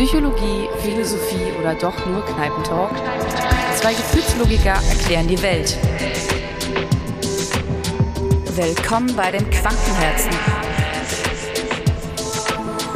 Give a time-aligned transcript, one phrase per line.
[0.00, 2.90] Psychologie, Philosophie oder doch nur Kneipentalk?
[3.76, 5.76] Zwei Gefühlslogiker erklären die Welt.
[8.56, 10.30] Willkommen bei den Quantenherzen.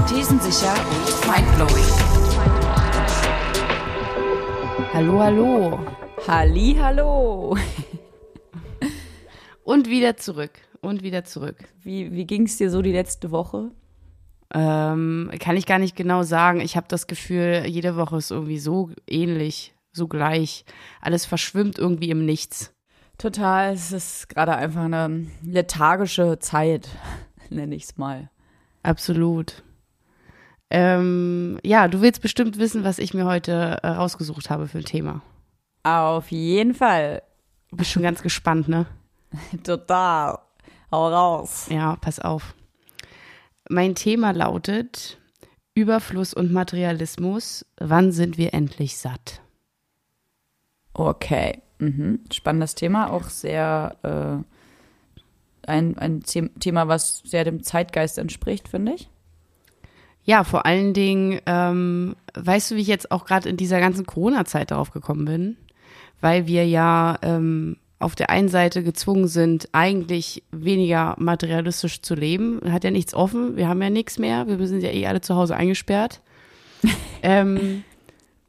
[0.08, 1.84] Thesensicher und mindblowing.
[4.94, 5.80] Hallo, hallo.
[6.26, 7.54] Halli, hallo.
[9.62, 10.52] Und wieder zurück.
[10.80, 11.56] Und wieder zurück.
[11.82, 13.72] Wie, wie ging es dir so die letzte Woche?
[14.52, 16.60] Ähm, kann ich gar nicht genau sagen.
[16.60, 20.64] Ich habe das Gefühl, jede Woche ist irgendwie so ähnlich, so gleich.
[21.00, 22.72] Alles verschwimmt irgendwie im Nichts.
[23.18, 26.88] Total, es ist gerade einfach eine lethargische Zeit,
[27.50, 28.30] nenne ich es mal.
[28.82, 29.62] Absolut.
[30.70, 34.84] Ähm, ja, du willst bestimmt wissen, was ich mir heute äh, rausgesucht habe für ein
[34.84, 35.22] Thema.
[35.84, 37.22] Auf jeden Fall.
[37.70, 38.86] Du bist schon ganz gespannt, ne?
[39.64, 40.38] Total.
[40.90, 41.66] Hau raus.
[41.70, 42.54] Ja, pass auf.
[43.68, 45.18] Mein Thema lautet
[45.74, 47.66] Überfluss und Materialismus.
[47.78, 49.40] Wann sind wir endlich satt?
[50.92, 51.62] Okay.
[51.78, 52.20] Mhm.
[52.32, 59.08] Spannendes Thema, auch sehr äh, ein, ein Thema, was sehr dem Zeitgeist entspricht, finde ich.
[60.22, 64.06] Ja, vor allen Dingen, ähm, weißt du, wie ich jetzt auch gerade in dieser ganzen
[64.06, 65.56] Corona-Zeit darauf gekommen bin?
[66.20, 72.60] Weil wir ja ähm, auf der einen Seite gezwungen sind, eigentlich weniger materialistisch zu leben.
[72.70, 75.36] Hat ja nichts offen, wir haben ja nichts mehr, wir sind ja eh alle zu
[75.36, 76.20] Hause eingesperrt.
[77.22, 77.84] ähm,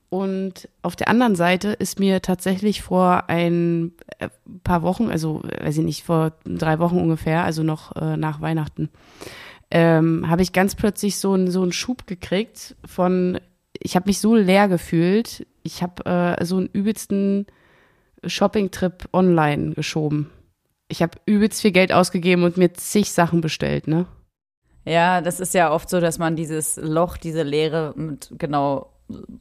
[0.09, 4.29] und auf der anderen Seite ist mir tatsächlich vor ein äh,
[4.63, 8.89] paar Wochen, also weiß ich nicht, vor drei Wochen ungefähr, also noch äh, nach Weihnachten,
[9.71, 13.39] ähm, habe ich ganz plötzlich so, ein, so einen Schub gekriegt von,
[13.79, 16.05] ich habe mich so leer gefühlt, ich habe
[16.39, 17.47] äh, so einen übelsten
[18.23, 20.29] Shopping-Trip online geschoben.
[20.87, 24.05] Ich habe übelst viel Geld ausgegeben und mir zig Sachen bestellt, ne?
[24.85, 28.91] Ja, das ist ja oft so, dass man dieses Loch, diese Leere mit genau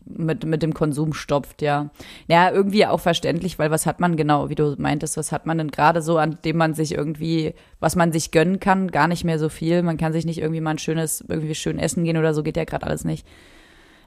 [0.04, 1.90] mit, mit dem Konsum stopft, ja.
[2.28, 5.58] Ja, irgendwie auch verständlich, weil was hat man genau, wie du meintest, was hat man
[5.58, 9.24] denn gerade so, an dem man sich irgendwie, was man sich gönnen kann, gar nicht
[9.24, 9.82] mehr so viel.
[9.82, 12.56] Man kann sich nicht irgendwie mal ein schönes, irgendwie schön essen gehen oder so, geht
[12.56, 13.26] ja gerade alles nicht.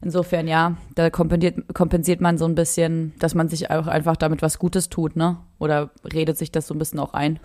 [0.01, 4.41] Insofern ja, da kompensiert, kompensiert man so ein bisschen, dass man sich auch einfach damit
[4.41, 5.37] was Gutes tut, ne?
[5.59, 7.39] Oder redet sich das so ein bisschen auch ein,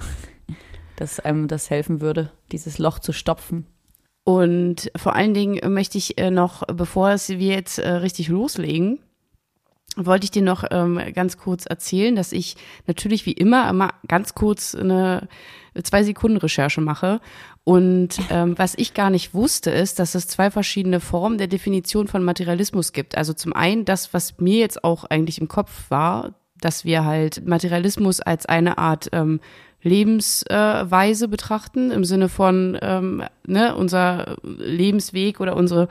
[0.97, 3.67] dass einem das helfen würde, dieses Loch zu stopfen.
[4.25, 9.01] Und vor allen Dingen möchte ich äh, noch, bevor wir jetzt äh, richtig loslegen,
[9.97, 14.35] wollte ich dir noch ähm, ganz kurz erzählen, dass ich natürlich wie immer immer ganz
[14.35, 15.29] kurz eine
[15.83, 17.21] zwei Sekunden Recherche mache.
[17.65, 22.09] Und ähm, was ich gar nicht wusste, ist, dass es zwei verschiedene Formen der Definition
[22.09, 23.17] von Materialismus gibt.
[23.17, 27.47] Also zum einen das, was mir jetzt auch eigentlich im Kopf war, dass wir halt
[27.47, 29.41] Materialismus als eine Art ähm,
[29.83, 35.89] Lebensweise betrachten, im Sinne von ähm, ne, unser Lebensweg oder unsere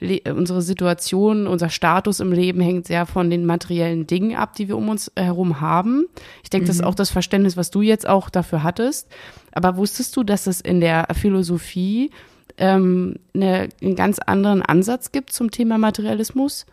[0.00, 4.68] Le unsere Situation, unser Status im Leben hängt sehr von den materiellen Dingen ab, die
[4.68, 6.06] wir um uns herum haben.
[6.44, 6.68] Ich denke, mhm.
[6.68, 6.88] das ist mhm.
[6.88, 9.08] auch das Verständnis, was du jetzt auch dafür hattest.
[9.50, 12.12] Aber wusstest du, dass es in der Philosophie
[12.58, 16.64] ähm, eine, einen ganz anderen Ansatz gibt zum Thema Materialismus?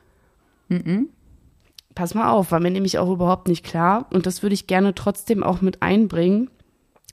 [0.69, 1.09] Mhm.
[1.95, 4.07] Pass mal auf, war mir nämlich auch überhaupt nicht klar.
[4.13, 6.49] Und das würde ich gerne trotzdem auch mit einbringen,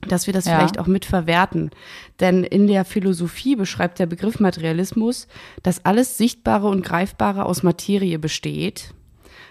[0.07, 0.57] dass wir das ja.
[0.57, 1.71] vielleicht auch mit verwerten.
[2.19, 5.27] Denn in der Philosophie beschreibt der Begriff Materialismus,
[5.63, 8.93] dass alles Sichtbare und Greifbare aus Materie besteht.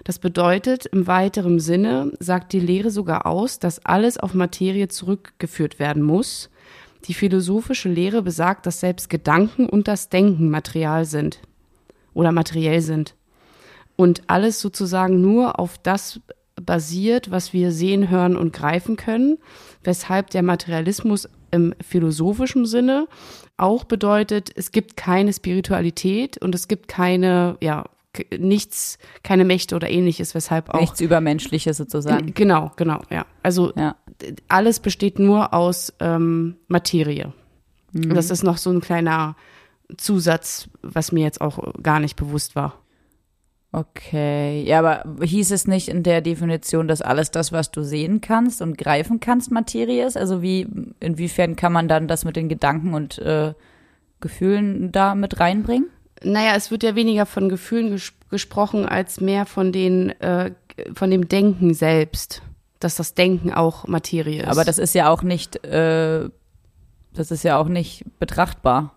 [0.04, 5.78] Das bedeutet, im weiteren Sinne sagt die Lehre sogar aus, dass alles auf Materie zurückgeführt
[5.78, 6.50] werden muss.
[7.06, 11.41] Die philosophische Lehre besagt, dass selbst Gedanken und das Denken Material sind
[12.14, 13.14] oder materiell sind.
[14.02, 16.18] Und alles sozusagen nur auf das
[16.56, 19.38] basiert, was wir sehen, hören und greifen können,
[19.84, 23.06] weshalb der Materialismus im philosophischen Sinne
[23.56, 27.84] auch bedeutet, es gibt keine Spiritualität und es gibt keine, ja,
[28.36, 30.80] nichts, keine Mächte oder ähnliches, weshalb auch.
[30.80, 32.34] Nichts Übermenschliches sozusagen.
[32.34, 33.24] Genau, genau, ja.
[33.44, 33.94] Also ja.
[34.48, 37.32] alles besteht nur aus ähm, Materie.
[37.92, 38.14] Mhm.
[38.14, 39.36] Das ist noch so ein kleiner
[39.96, 42.81] Zusatz, was mir jetzt auch gar nicht bewusst war.
[43.74, 48.20] Okay, ja, aber hieß es nicht in der Definition, dass alles das, was du sehen
[48.20, 50.19] kannst und greifen kannst, Materie ist?
[50.19, 50.69] Also wie,
[51.00, 53.54] inwiefern kann man dann das mit den Gedanken und äh,
[54.20, 55.88] Gefühlen da mit reinbringen?
[56.22, 60.52] Naja, es wird ja weniger von Gefühlen ges gesprochen, als mehr von den, äh,
[60.94, 62.42] von dem Denken selbst.
[62.78, 64.48] Dass das Denken auch Materie ist.
[64.48, 66.28] Aber das ist ja auch nicht, äh,
[67.14, 68.94] das ist ja auch nicht betrachtbar.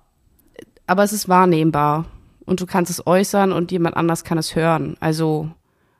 [0.87, 2.05] Aber es ist wahrnehmbar
[2.45, 4.97] und du kannst es äußern und jemand anders kann es hören.
[4.99, 5.49] Also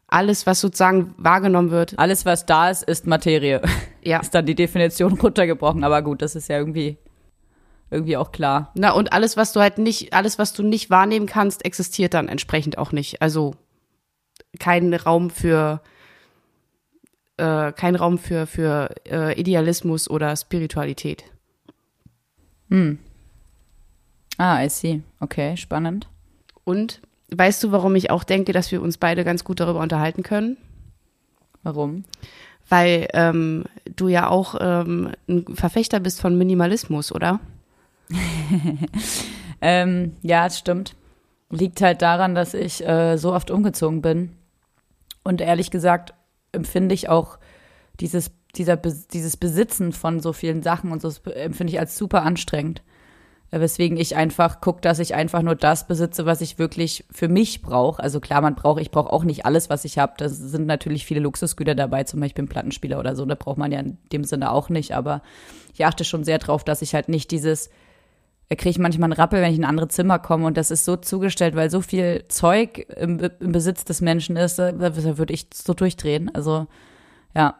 [0.07, 1.97] alles, was sozusagen wahrgenommen wird.
[1.97, 3.61] Alles, was da ist, ist Materie.
[4.03, 4.19] Ja.
[4.21, 5.83] ist dann die Definition runtergebrochen.
[5.83, 6.97] Aber gut, das ist ja irgendwie,
[7.89, 8.71] irgendwie auch klar.
[8.75, 12.27] Na, und alles, was du halt nicht, alles, was du nicht wahrnehmen kannst, existiert dann
[12.27, 13.21] entsprechend auch nicht.
[13.21, 13.55] Also
[14.59, 15.81] kein Raum für
[17.37, 21.25] äh, kein Raum für, für äh, Idealismus oder Spiritualität.
[22.69, 22.99] Hm.
[24.37, 25.01] Ah, I see.
[25.19, 26.07] Okay, spannend.
[26.65, 30.23] Und weißt du, warum ich auch denke, dass wir uns beide ganz gut darüber unterhalten
[30.23, 30.57] können?
[31.63, 32.03] Warum?
[32.67, 33.63] Weil ähm,
[33.95, 37.39] du ja auch ähm, ein Verfechter bist von Minimalismus, oder?
[39.61, 40.95] ähm, ja, es stimmt.
[41.51, 44.35] Liegt halt daran, dass ich äh, so oft umgezogen bin.
[45.23, 46.13] Und ehrlich gesagt
[46.51, 47.37] empfinde ich auch
[47.99, 52.81] dieses, dieser, dieses Besitzen von so vielen Sachen und so empfinde ich als super anstrengend.
[53.55, 57.29] Äh, weswegen ich einfach gucke, dass ich einfach nur das besitze, was ich wirklich für
[57.29, 58.03] mich brauche.
[58.03, 60.13] Also klar, man braucht, ich brauche auch nicht alles, was ich habe.
[60.17, 63.25] Da sind natürlich viele Luxusgüter dabei, zum Beispiel ein Plattenspieler oder so.
[63.25, 64.93] Da braucht man ja in dem Sinne auch nicht.
[64.93, 65.21] Aber
[65.73, 67.69] ich achte schon sehr drauf, dass ich halt nicht dieses,
[68.49, 70.69] da kriege ich manchmal einen Rappel, wenn ich in ein anderes Zimmer komme und das
[70.69, 75.17] ist so zugestellt, weil so viel Zeug im, im Besitz des Menschen ist, da, da
[75.17, 76.29] würde ich so durchdrehen.
[76.33, 76.67] Also
[77.33, 77.55] ja,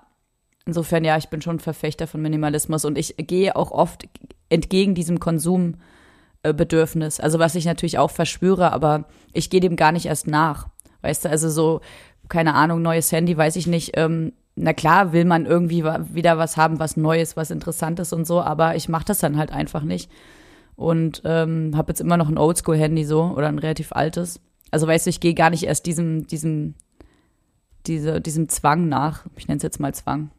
[0.66, 4.10] insofern ja, ich bin schon Verfechter von Minimalismus und ich gehe auch oft
[4.50, 7.20] entgegen diesem Konsumbedürfnis.
[7.20, 10.68] Also was ich natürlich auch verspüre, aber ich gehe dem gar nicht erst nach.
[11.02, 11.82] Weißt du, also so,
[12.30, 13.92] keine Ahnung, neues Handy, weiß ich nicht.
[13.96, 18.42] Ähm, na klar will man irgendwie wieder was haben, was Neues, was Interessantes und so,
[18.42, 20.10] aber ich mache das dann halt einfach nicht
[20.76, 24.40] und ähm, habe jetzt immer noch ein Oldschool-Handy so oder ein relativ altes.
[24.72, 26.76] Also weißt du, ich gehe gar nicht erst diesem, diesem,
[27.86, 29.26] diese, diesem Zwang nach.
[29.38, 30.32] Ich nenne es jetzt mal Zwang.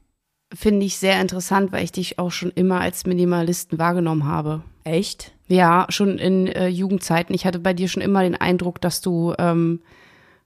[0.56, 4.62] Finde ich sehr interessant, weil ich dich auch schon immer als Minimalisten wahrgenommen habe.
[4.84, 5.32] Echt?
[5.48, 7.34] Ja, schon in äh, Jugendzeiten.
[7.34, 9.82] Ich hatte bei dir schon immer den Eindruck, dass du ähm,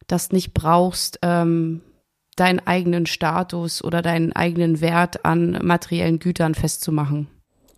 [0.08, 1.82] das nicht brauchst, ähm,
[2.34, 7.28] deinen eigenen Status oder deinen eigenen Wert an materiellen Gütern festzumachen.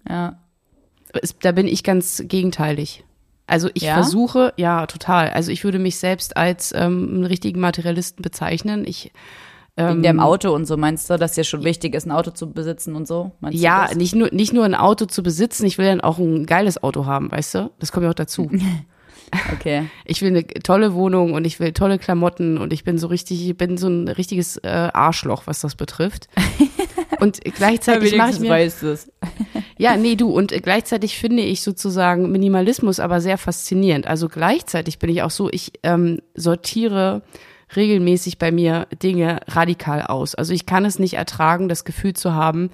[0.08, 0.40] Ja,
[1.40, 3.05] da bin ich ganz gegenteilig.
[3.46, 3.94] Also ich ja?
[3.94, 5.31] versuche, ja, total.
[5.31, 8.87] Also ich würde mich selbst als ähm, einen richtigen Materialisten bezeichnen.
[8.87, 9.12] Ich
[9.75, 12.53] Wegen dem Auto und so meinst du, dass dir schon wichtig ist, ein Auto zu
[12.53, 13.33] besitzen und so?
[13.41, 16.45] Meinst ja, nicht nur, nicht nur ein Auto zu besitzen, ich will dann auch ein
[16.45, 17.71] geiles Auto haben, weißt du?
[17.79, 18.51] Das kommt ja auch dazu.
[19.55, 19.87] Okay.
[20.05, 23.49] Ich will eine tolle Wohnung und ich will tolle Klamotten und ich bin so richtig,
[23.49, 26.29] ich bin so ein richtiges äh, Arschloch, was das betrifft.
[27.21, 28.51] Und gleichzeitig mache ich mir.
[28.51, 29.13] Weißt es.
[29.79, 30.31] Ja, nee, du.
[30.31, 34.09] Und gleichzeitig finde ich sozusagen Minimalismus aber sehr faszinierend.
[34.09, 37.23] Also gleichzeitig bin ich auch so, ich ähm, sortiere
[37.77, 40.35] regelmäßig bei mir Dinge radikal aus.
[40.35, 42.71] Also ich kann es nicht ertragen, das Gefühl zu haben,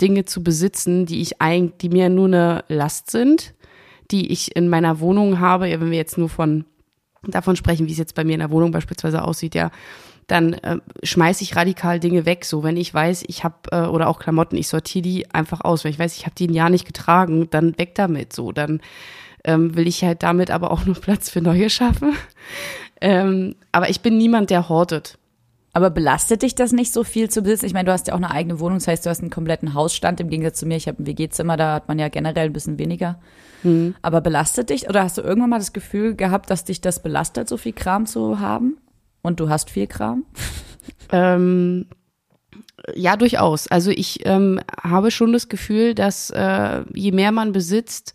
[0.00, 3.54] Dinge zu besitzen, die ich eigentlich, die mir nur eine Last sind,
[4.10, 5.68] die ich in meiner Wohnung habe.
[5.68, 6.64] Ja, wenn wir jetzt nur von
[7.24, 9.70] davon sprechen, wie es jetzt bei mir in der Wohnung beispielsweise aussieht, ja,
[10.26, 12.44] dann äh, schmeiße ich radikal Dinge weg.
[12.44, 15.84] So, wenn ich weiß, ich habe, äh, oder auch Klamotten, ich sortiere die einfach aus.
[15.84, 18.32] Wenn ich weiß, ich habe die ein Jahr nicht getragen, dann weg damit.
[18.32, 18.80] So, dann
[19.44, 22.14] ähm, will ich halt damit aber auch nur Platz für neue schaffen.
[23.02, 25.18] Ähm, aber ich bin niemand, der hortet.
[25.72, 27.66] Aber belastet dich das nicht so viel zu besitzen?
[27.66, 29.74] Ich meine, du hast ja auch eine eigene Wohnung, das heißt, du hast einen kompletten
[29.74, 30.76] Hausstand im Gegensatz zu mir.
[30.76, 33.18] Ich habe ein WG-Zimmer, da hat man ja generell ein bisschen weniger.
[33.64, 33.96] Mhm.
[34.02, 37.48] Aber belastet dich oder hast du irgendwann mal das Gefühl gehabt, dass dich das belastet,
[37.48, 38.76] so viel Kram zu haben?
[39.22, 40.24] Und du hast viel Kram?
[41.10, 41.86] ähm,
[42.94, 43.66] ja, durchaus.
[43.66, 48.14] Also ich ähm, habe schon das Gefühl, dass äh, je mehr man besitzt,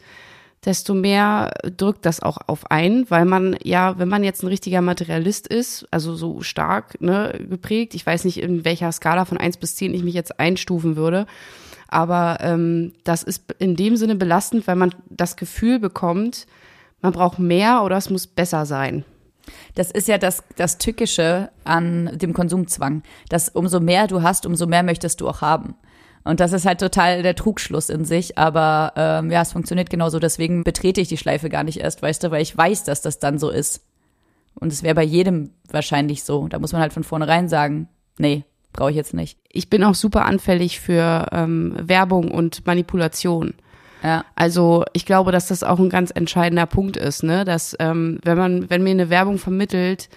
[0.67, 4.81] desto mehr drückt das auch auf ein, weil man ja, wenn man jetzt ein richtiger
[4.81, 9.55] Materialist ist, also so stark ne, geprägt, ich weiß nicht, in welcher Skala von eins
[9.55, 11.25] bis zehn ich mich jetzt einstufen würde,
[11.87, 16.45] aber ähm, das ist in dem Sinne belastend, weil man das Gefühl bekommt,
[17.01, 19.05] man braucht mehr oder es muss besser sein.
[19.75, 24.67] Das ist ja das, das Tückische an dem Konsumzwang, dass umso mehr du hast, umso
[24.67, 25.75] mehr möchtest du auch haben.
[26.27, 30.19] Und das ist halt total der Trugschluss in sich, aber ähm, ja, es funktioniert genauso.
[30.19, 33.19] Deswegen betrete ich die Schleife gar nicht erst, weißt du, weil ich weiß, dass das
[33.19, 33.81] dann so ist.
[34.53, 36.47] Und es wäre bei jedem wahrscheinlich so.
[36.49, 38.43] Da muss man halt von vornherein sagen, nee,
[38.73, 39.39] brauche ich jetzt nicht.
[39.47, 43.53] Ich bin auch super anfällig für ähm, Werbung und Manipulation.
[44.03, 44.25] Ja.
[44.35, 47.45] Also ich glaube, dass das auch ein ganz entscheidender Punkt ist, ne?
[47.45, 50.09] Dass ähm, wenn man, wenn mir eine Werbung vermittelt,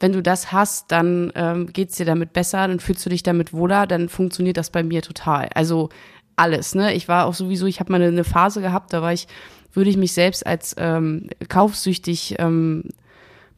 [0.00, 3.52] wenn du das hast, dann ähm, geht's dir damit besser, dann fühlst du dich damit
[3.52, 5.48] wohler, dann funktioniert das bei mir total.
[5.54, 5.88] Also
[6.36, 6.94] alles, ne?
[6.94, 9.26] Ich war auch sowieso, ich habe mal eine Phase gehabt, da war ich,
[9.72, 12.84] würde ich mich selbst als ähm, kaufsüchtig ähm,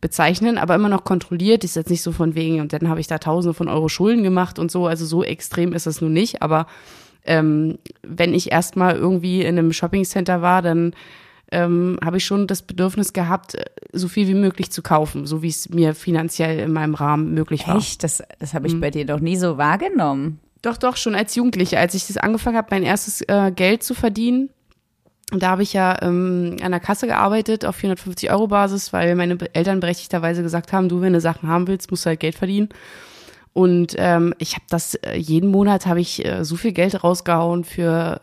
[0.01, 1.63] bezeichnen, aber immer noch kontrolliert.
[1.63, 4.23] Ist jetzt nicht so von wegen, und dann habe ich da Tausende von Euro Schulden
[4.23, 4.87] gemacht und so.
[4.87, 6.67] Also so extrem ist es nun nicht, aber
[7.25, 10.95] ähm, wenn ich erstmal irgendwie in einem Shoppingcenter war, dann
[11.53, 13.57] ähm, habe ich schon das Bedürfnis gehabt,
[13.93, 17.67] so viel wie möglich zu kaufen, so wie es mir finanziell in meinem Rahmen möglich
[17.67, 17.77] war.
[17.77, 18.03] Echt?
[18.05, 18.81] Das, das habe ich mhm.
[18.81, 20.41] bei dir doch nie so wahrgenommen.
[20.63, 23.95] Doch, doch, schon als Jugendliche, als ich das angefangen habe, mein erstes äh, Geld zu
[23.95, 24.51] verdienen,
[25.33, 29.39] da habe ich ja ähm, an der Kasse gearbeitet auf 450 Euro Basis, weil meine
[29.53, 32.69] Eltern berechtigterweise gesagt haben, du, wenn du Sachen haben willst, musst du halt Geld verdienen.
[33.53, 37.65] Und ähm, ich habe das, äh, jeden Monat habe ich äh, so viel Geld rausgehauen
[37.65, 38.21] für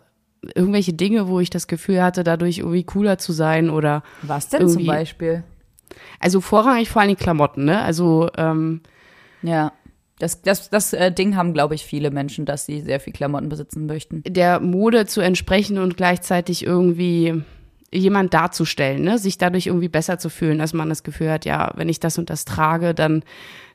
[0.56, 4.04] irgendwelche Dinge, wo ich das Gefühl hatte, dadurch irgendwie cooler zu sein oder.
[4.22, 5.44] Was denn zum Beispiel?
[6.20, 7.82] Also vorrangig vor allem die Klamotten, ne?
[7.82, 8.82] Also ähm,
[9.42, 9.72] ja.
[10.20, 13.50] Das, das, das äh, Ding haben, glaube ich, viele Menschen, dass sie sehr viel Klamotten
[13.50, 14.24] besitzen möchten.
[14.26, 17.44] Der Mode zu entsprechen und gleichzeitig irgendwie
[17.94, 19.18] jemand darzustellen, ne?
[19.20, 22.18] sich dadurch irgendwie besser zu fühlen, dass man das Gefühl hat, ja, wenn ich das
[22.18, 23.24] und das trage, dann,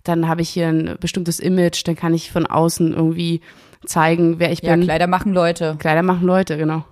[0.02, 3.40] dann habe ich hier ein bestimmtes Image, dann kann ich von außen irgendwie
[3.86, 4.80] zeigen, wer ich ja, bin.
[4.82, 5.76] Ja, Kleider machen Leute.
[5.78, 6.84] Kleider machen Leute, genau.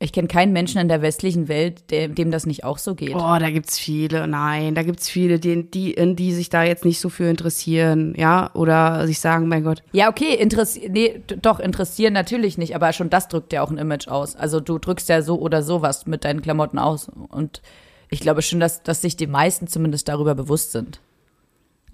[0.00, 3.14] Ich kenne keinen Menschen in der westlichen Welt, dem, dem das nicht auch so geht.
[3.14, 4.26] Oh, da gibt's viele.
[4.26, 8.50] Nein, da gibt's viele, die, die, die sich da jetzt nicht so für interessieren, ja,
[8.54, 9.82] oder sich sagen, mein Gott.
[9.92, 13.78] Ja, okay, interessieren, nee, doch, interessieren natürlich nicht, aber schon das drückt ja auch ein
[13.78, 14.34] Image aus.
[14.34, 17.08] Also du drückst ja so oder sowas mit deinen Klamotten aus.
[17.28, 17.62] Und
[18.10, 21.00] ich glaube schon, dass, dass sich die meisten zumindest darüber bewusst sind.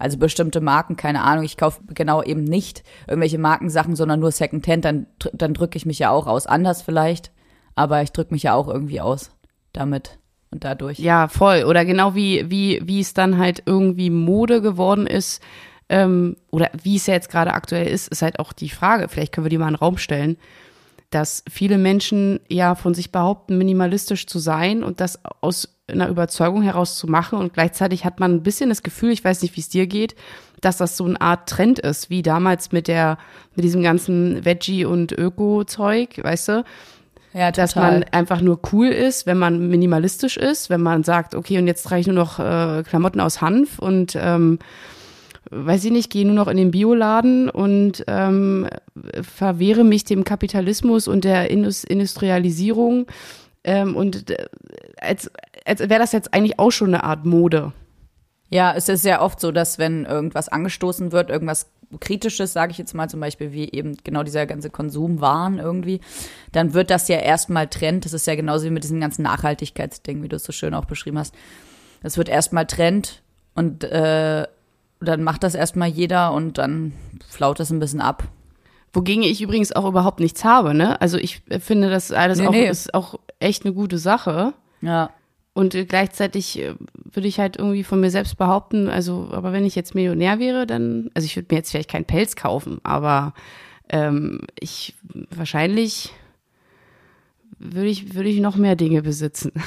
[0.01, 4.83] Also bestimmte Marken, keine Ahnung, ich kaufe genau eben nicht irgendwelche Markensachen, sondern nur Secondhand,
[4.83, 6.47] dann, dann drücke ich mich ja auch aus.
[6.47, 7.31] Anders vielleicht
[7.75, 9.31] aber ich drücke mich ja auch irgendwie aus
[9.73, 10.17] damit
[10.51, 10.99] und dadurch.
[10.99, 11.63] Ja, voll.
[11.63, 15.41] Oder genau wie, wie, wie es dann halt irgendwie Mode geworden ist,
[15.89, 19.33] ähm, oder wie es ja jetzt gerade aktuell ist, ist halt auch die Frage, vielleicht
[19.33, 20.37] können wir die mal in den Raum stellen,
[21.11, 26.61] dass viele Menschen ja von sich behaupten, minimalistisch zu sein und das aus einer Überzeugung
[26.61, 29.61] heraus zu machen und gleichzeitig hat man ein bisschen das Gefühl, ich weiß nicht, wie
[29.61, 30.15] es dir geht,
[30.61, 33.17] dass das so eine Art Trend ist, wie damals mit der,
[33.55, 36.63] mit diesem ganzen Veggie- und Öko-Zeug, weißt du?
[37.33, 37.63] Ja, total.
[37.63, 41.67] Dass man einfach nur cool ist, wenn man minimalistisch ist, wenn man sagt, okay, und
[41.67, 44.59] jetzt trage ich nur noch äh, Klamotten aus Hanf und ähm,
[45.51, 48.67] weiß ich nicht, gehe nur noch in den Bioladen und ähm,
[49.21, 53.07] verwehre mich dem Kapitalismus und der Industrialisierung
[53.63, 54.45] ähm, und äh,
[54.99, 55.29] als,
[55.65, 57.73] als wäre das jetzt eigentlich auch schon eine Art Mode.
[58.49, 62.77] Ja, es ist sehr oft so, dass wenn irgendwas angestoßen wird, irgendwas Kritisches, sage ich
[62.77, 65.99] jetzt mal zum Beispiel, wie eben genau dieser ganze Konsumwahn irgendwie,
[66.51, 68.05] dann wird das ja erstmal Trend.
[68.05, 70.85] Das ist ja genauso wie mit diesem ganzen Nachhaltigkeitsding, wie du es so schön auch
[70.85, 71.35] beschrieben hast.
[72.01, 73.21] Das wird erstmal Trend
[73.55, 74.47] und äh,
[75.01, 76.93] dann macht das erstmal jeder und dann
[77.27, 78.23] flaut das ein bisschen ab.
[78.93, 80.99] Wogegen ich übrigens auch überhaupt nichts habe, ne?
[81.01, 82.69] Also ich finde, das alles nee, auch nee.
[82.69, 84.53] ist auch echt eine gute Sache.
[84.81, 85.11] Ja.
[85.53, 86.75] Und gleichzeitig äh,
[87.11, 90.65] würde ich halt irgendwie von mir selbst behaupten, also, aber wenn ich jetzt Millionär wäre,
[90.65, 93.33] dann, also ich würde mir jetzt vielleicht keinen Pelz kaufen, aber
[93.89, 94.95] ähm, ich
[95.29, 96.13] wahrscheinlich
[97.59, 99.51] würde ich, würde ich noch mehr Dinge besitzen.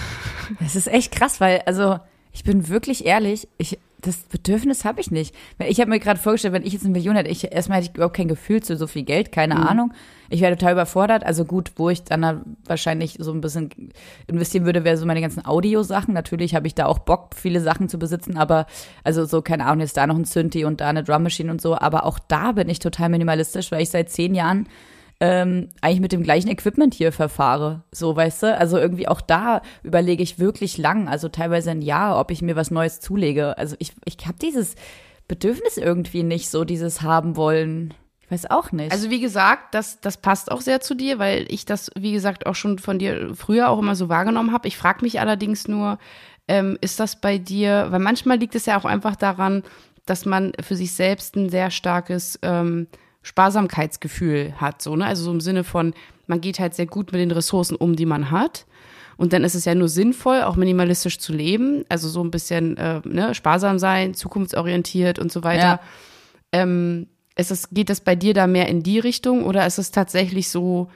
[0.60, 1.98] Das ist echt krass, weil, also,
[2.34, 5.34] ich bin wirklich ehrlich, ich, das Bedürfnis habe ich nicht.
[5.60, 7.96] Ich habe mir gerade vorgestellt, wenn ich jetzt eine Million hätte, ich, erstmal hätte ich
[7.96, 9.62] überhaupt kein Gefühl zu so viel Geld, keine mhm.
[9.62, 9.94] Ahnung.
[10.30, 11.24] Ich wäre total überfordert.
[11.24, 13.70] Also gut, wo ich dann wahrscheinlich so ein bisschen
[14.26, 16.12] investieren würde, wäre so meine ganzen Audiosachen.
[16.12, 18.66] Natürlich habe ich da auch Bock, viele Sachen zu besitzen, aber
[19.04, 21.60] also so, keine Ahnung, jetzt da noch ein Synthi und da eine Drum Machine und
[21.60, 21.78] so.
[21.78, 24.66] Aber auch da bin ich total minimalistisch, weil ich seit zehn Jahren
[25.24, 27.82] ähm, eigentlich mit dem gleichen Equipment hier verfahre.
[27.90, 28.58] So, weißt du?
[28.58, 32.56] Also irgendwie auch da überlege ich wirklich lang, also teilweise ein Jahr, ob ich mir
[32.56, 33.56] was Neues zulege.
[33.56, 34.74] Also ich, ich habe dieses
[35.26, 37.94] Bedürfnis irgendwie nicht, so dieses haben wollen.
[38.20, 38.92] Ich weiß auch nicht.
[38.92, 42.44] Also wie gesagt, das, das passt auch sehr zu dir, weil ich das, wie gesagt,
[42.44, 44.68] auch schon von dir früher auch immer so wahrgenommen habe.
[44.68, 45.98] Ich frage mich allerdings nur,
[46.48, 49.62] ähm, ist das bei dir, weil manchmal liegt es ja auch einfach daran,
[50.04, 52.88] dass man für sich selbst ein sehr starkes ähm,
[53.24, 55.06] Sparsamkeitsgefühl hat, so, ne?
[55.06, 55.94] Also so im Sinne von,
[56.26, 58.66] man geht halt sehr gut mit den Ressourcen um, die man hat.
[59.16, 62.76] Und dann ist es ja nur sinnvoll, auch minimalistisch zu leben, also so ein bisschen
[62.76, 65.62] äh, ne, sparsam sein, zukunftsorientiert und so weiter.
[65.62, 65.80] Ja.
[66.52, 69.90] Ähm, ist es, geht das bei dir da mehr in die Richtung oder ist es
[69.90, 70.90] tatsächlich so,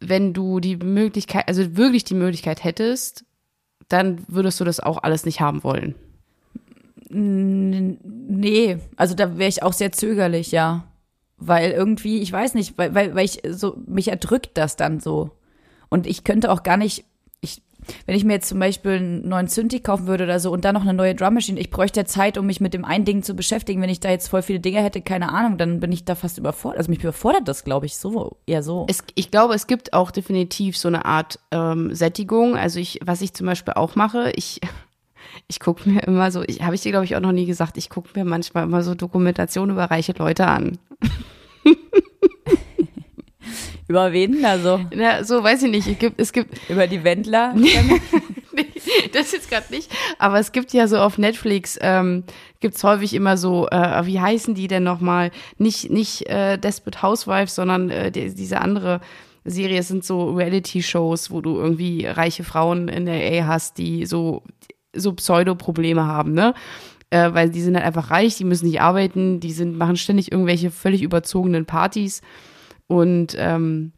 [0.00, 3.24] wenn du die Möglichkeit, also wirklich die Möglichkeit hättest,
[3.88, 5.94] dann würdest du das auch alles nicht haben wollen?
[7.08, 10.87] Nee, also da wäre ich auch sehr zögerlich, ja
[11.38, 15.30] weil irgendwie, ich weiß nicht, weil, weil, weil ich so, mich erdrückt das dann so.
[15.88, 17.04] Und ich könnte auch gar nicht,
[17.40, 17.62] ich,
[18.06, 20.74] wenn ich mir jetzt zum Beispiel einen neuen Synthi kaufen würde oder so und dann
[20.74, 23.34] noch eine neue Drum Machine, ich bräuchte Zeit, um mich mit dem einen Ding zu
[23.34, 23.80] beschäftigen.
[23.80, 26.38] Wenn ich da jetzt voll viele Dinge hätte, keine Ahnung, dann bin ich da fast
[26.38, 26.78] überfordert.
[26.78, 28.86] Also mich überfordert das, glaube ich, so, eher so.
[28.88, 32.56] Es, ich glaube, es gibt auch definitiv so eine Art ähm, Sättigung.
[32.56, 34.60] Also ich, was ich zum Beispiel auch mache, ich
[35.46, 37.76] ich gucke mir immer so, ich habe ich dir glaube ich auch noch nie gesagt,
[37.76, 40.78] ich gucke mir manchmal immer so Dokumentationen über reiche Leute an.
[43.88, 44.80] über wen also?
[44.94, 45.86] Na, so weiß ich nicht.
[45.86, 47.54] Es gibt, es gibt über die Wendler.
[49.12, 49.90] das jetzt gerade nicht.
[50.18, 52.24] Aber es gibt ja so auf Netflix ähm,
[52.60, 55.30] gibt's häufig immer so, äh, wie heißen die denn nochmal?
[55.58, 59.00] Nicht nicht äh, Desperate Housewives, sondern äh, die, diese andere
[59.44, 64.04] Serie, es sind so Reality-Shows, wo du irgendwie reiche Frauen in der A hast, die
[64.04, 64.42] so,
[64.94, 66.54] so Pseudo-Probleme haben, ne?
[67.10, 70.30] Äh, weil die sind halt einfach reich, die müssen nicht arbeiten, die sind, machen ständig
[70.30, 72.20] irgendwelche völlig überzogenen Partys
[72.86, 73.92] und ähm,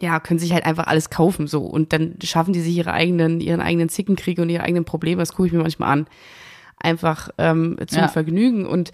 [0.00, 1.62] ja, können sich halt einfach alles kaufen so.
[1.62, 5.32] Und dann schaffen die sich ihre eigenen, ihren eigenen Zickenkriege und ihre eigenen Probleme, das
[5.32, 6.06] gucke ich mir manchmal an.
[6.78, 8.08] Einfach ähm, zum ja.
[8.08, 8.66] Vergnügen.
[8.66, 8.90] Und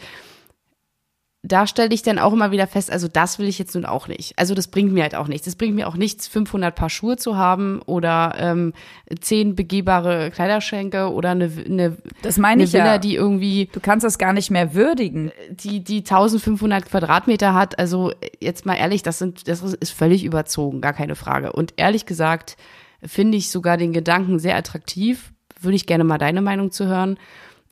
[1.42, 4.08] da stelle ich dann auch immer wieder fest, also das will ich jetzt nun auch
[4.08, 4.38] nicht.
[4.38, 5.46] Also das bringt mir halt auch nichts.
[5.46, 8.74] Das bringt mir auch nichts, 500 Paar Schuhe zu haben oder ähm,
[9.20, 12.98] zehn begehbare Kleiderschränke oder eine, eine, das meine ich Villa, ja.
[12.98, 17.78] die irgendwie du kannst das gar nicht mehr würdigen, die die 1500 Quadratmeter hat.
[17.78, 21.52] Also jetzt mal ehrlich, das sind das ist völlig überzogen, gar keine Frage.
[21.52, 22.58] Und ehrlich gesagt
[23.02, 25.32] finde ich sogar den Gedanken sehr attraktiv.
[25.58, 27.18] Würde ich gerne mal deine Meinung zu hören.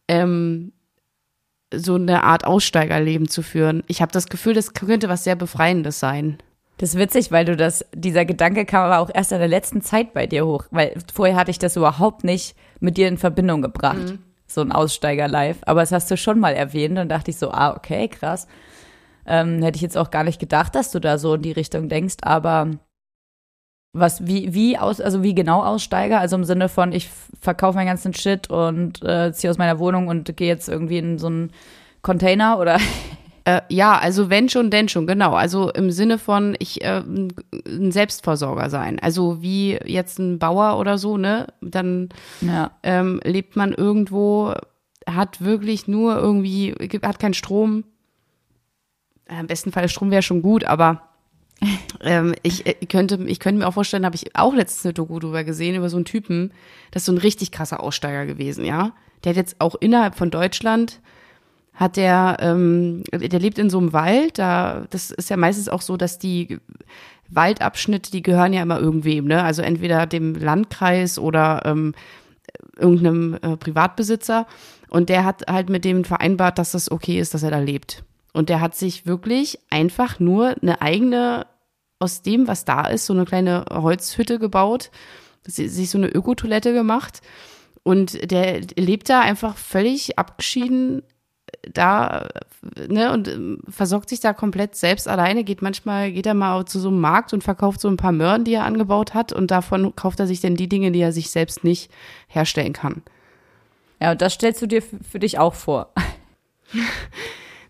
[0.08, 0.72] Ähm,
[1.74, 3.82] so eine Art Aussteigerleben zu führen.
[3.86, 6.38] Ich habe das Gefühl, das könnte was sehr Befreiendes sein.
[6.78, 9.82] Das ist witzig, weil du das, dieser Gedanke kam aber auch erst in der letzten
[9.82, 13.62] Zeit bei dir hoch, weil vorher hatte ich das überhaupt nicht mit dir in Verbindung
[13.62, 14.18] gebracht, mhm.
[14.46, 15.58] so ein Aussteiger-Live.
[15.62, 18.46] Aber das hast du schon mal erwähnt und dachte ich so, ah, okay, krass.
[19.26, 21.88] Ähm, hätte ich jetzt auch gar nicht gedacht, dass du da so in die Richtung
[21.88, 22.70] denkst, aber
[23.92, 26.20] was, wie, wie aus, also wie genau Aussteiger?
[26.20, 27.08] Also im Sinne von, ich
[27.40, 31.18] verkaufe meinen ganzen Shit und äh, ziehe aus meiner Wohnung und gehe jetzt irgendwie in
[31.18, 31.52] so einen
[32.02, 32.78] Container oder?
[33.44, 35.32] Äh, ja, also wenn schon, denn schon, genau.
[35.32, 38.98] Also im Sinne von, ich äh, ein Selbstversorger sein.
[38.98, 41.46] Also wie jetzt ein Bauer oder so, ne?
[41.62, 42.10] Dann
[42.42, 42.72] ja.
[42.82, 44.52] ähm, lebt man irgendwo,
[45.08, 47.84] hat wirklich nur irgendwie, hat keinen Strom.
[49.30, 51.07] Im besten Fall Strom wäre schon gut, aber
[52.02, 55.18] ähm, ich, äh, könnte, ich könnte mir auch vorstellen, habe ich auch letztens eine Doku
[55.18, 56.52] drüber gesehen, über so einen Typen,
[56.90, 58.92] das ist so ein richtig krasser Aussteiger gewesen, ja.
[59.24, 61.00] Der hat jetzt auch innerhalb von Deutschland,
[61.74, 65.82] hat der, ähm, der lebt in so einem Wald, da, das ist ja meistens auch
[65.82, 66.58] so, dass die
[67.28, 69.42] Waldabschnitte, die gehören ja immer irgendwem, ne?
[69.42, 71.94] Also entweder dem Landkreis oder ähm,
[72.76, 74.46] irgendeinem äh, Privatbesitzer.
[74.88, 78.02] Und der hat halt mit dem vereinbart, dass das okay ist, dass er da lebt.
[78.32, 81.46] Und der hat sich wirklich einfach nur eine eigene,
[81.98, 84.90] aus dem, was da ist, so eine kleine Holzhütte gebaut,
[85.46, 87.20] sich so eine Ökotoilette gemacht.
[87.82, 91.02] Und der lebt da einfach völlig abgeschieden
[91.72, 92.28] da,
[92.88, 96.78] ne, und ähm, versorgt sich da komplett selbst alleine, geht manchmal, geht er mal zu
[96.78, 99.94] so einem Markt und verkauft so ein paar Möhren, die er angebaut hat und davon
[99.96, 101.90] kauft er sich dann die Dinge, die er sich selbst nicht
[102.26, 103.02] herstellen kann.
[104.00, 105.92] Ja, und das stellst du dir für dich auch vor.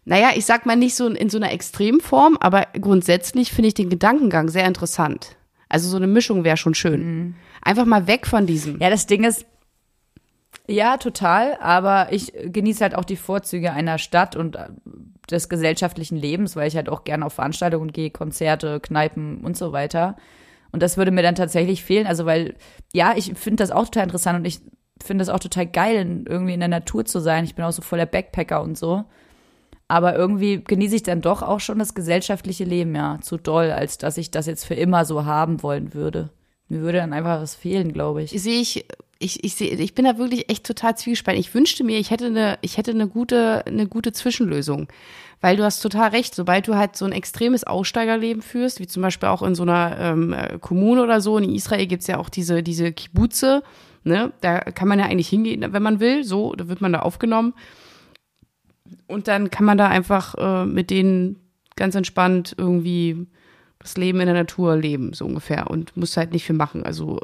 [0.08, 3.90] naja, ich sag mal nicht so in so einer Extremform, aber grundsätzlich finde ich den
[3.90, 5.36] Gedankengang sehr interessant.
[5.68, 7.02] Also so eine Mischung wäre schon schön.
[7.02, 7.34] Mhm.
[7.60, 8.80] Einfach mal weg von diesem.
[8.80, 9.44] Ja, das Ding ist,
[10.66, 14.68] ja, total, aber ich genieße halt auch die Vorzüge einer Stadt und äh,
[15.30, 19.72] des gesellschaftlichen Lebens, weil ich halt auch gerne auf Veranstaltungen gehe, Konzerte, Kneipen und so
[19.72, 20.16] weiter.
[20.72, 22.06] Und das würde mir dann tatsächlich fehlen.
[22.06, 22.54] Also, weil,
[22.94, 24.60] ja, ich finde das auch total interessant und ich
[25.04, 27.44] finde es auch total geil, irgendwie in der Natur zu sein.
[27.44, 29.04] Ich bin auch so voller Backpacker und so.
[29.88, 33.96] Aber irgendwie genieße ich dann doch auch schon das gesellschaftliche Leben, ja, zu doll, als
[33.96, 36.28] dass ich das jetzt für immer so haben wollen würde.
[36.68, 38.30] Mir würde dann einfach was fehlen, glaube ich.
[38.30, 38.84] Sehe ich,
[39.18, 41.40] ich, ich sehe, ich bin da wirklich echt total zwiespalten.
[41.40, 44.88] Ich wünschte mir, ich hätte eine, ich hätte eine gute, eine gute Zwischenlösung.
[45.40, 49.02] Weil du hast total recht, sobald du halt so ein extremes Aussteigerleben führst, wie zum
[49.02, 52.62] Beispiel auch in so einer ähm, Kommune oder so, in Israel gibt's ja auch diese,
[52.62, 53.62] diese Kibbuze,
[54.02, 54.32] ne?
[54.40, 57.54] Da kann man ja eigentlich hingehen, wenn man will, so, da wird man da aufgenommen.
[59.06, 61.36] Und dann kann man da einfach äh, mit denen
[61.76, 63.26] ganz entspannt irgendwie
[63.78, 65.70] das Leben in der Natur leben, so ungefähr.
[65.70, 66.84] Und muss halt nicht viel machen.
[66.84, 67.20] Also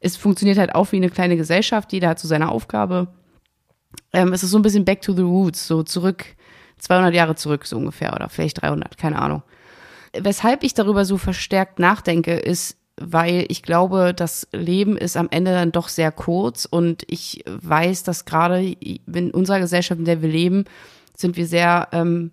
[0.00, 3.08] es funktioniert halt auch wie eine kleine Gesellschaft, jeder hat so seine Aufgabe.
[4.12, 6.24] Ähm, es ist so ein bisschen back to the roots, so zurück,
[6.78, 9.42] 200 Jahre zurück, so ungefähr, oder vielleicht 300, keine Ahnung.
[10.12, 15.52] Weshalb ich darüber so verstärkt nachdenke, ist, weil ich glaube, das Leben ist am Ende
[15.52, 20.28] dann doch sehr kurz und ich weiß, dass gerade in unserer Gesellschaft, in der wir
[20.28, 20.64] leben,
[21.16, 22.32] sind wir sehr ähm,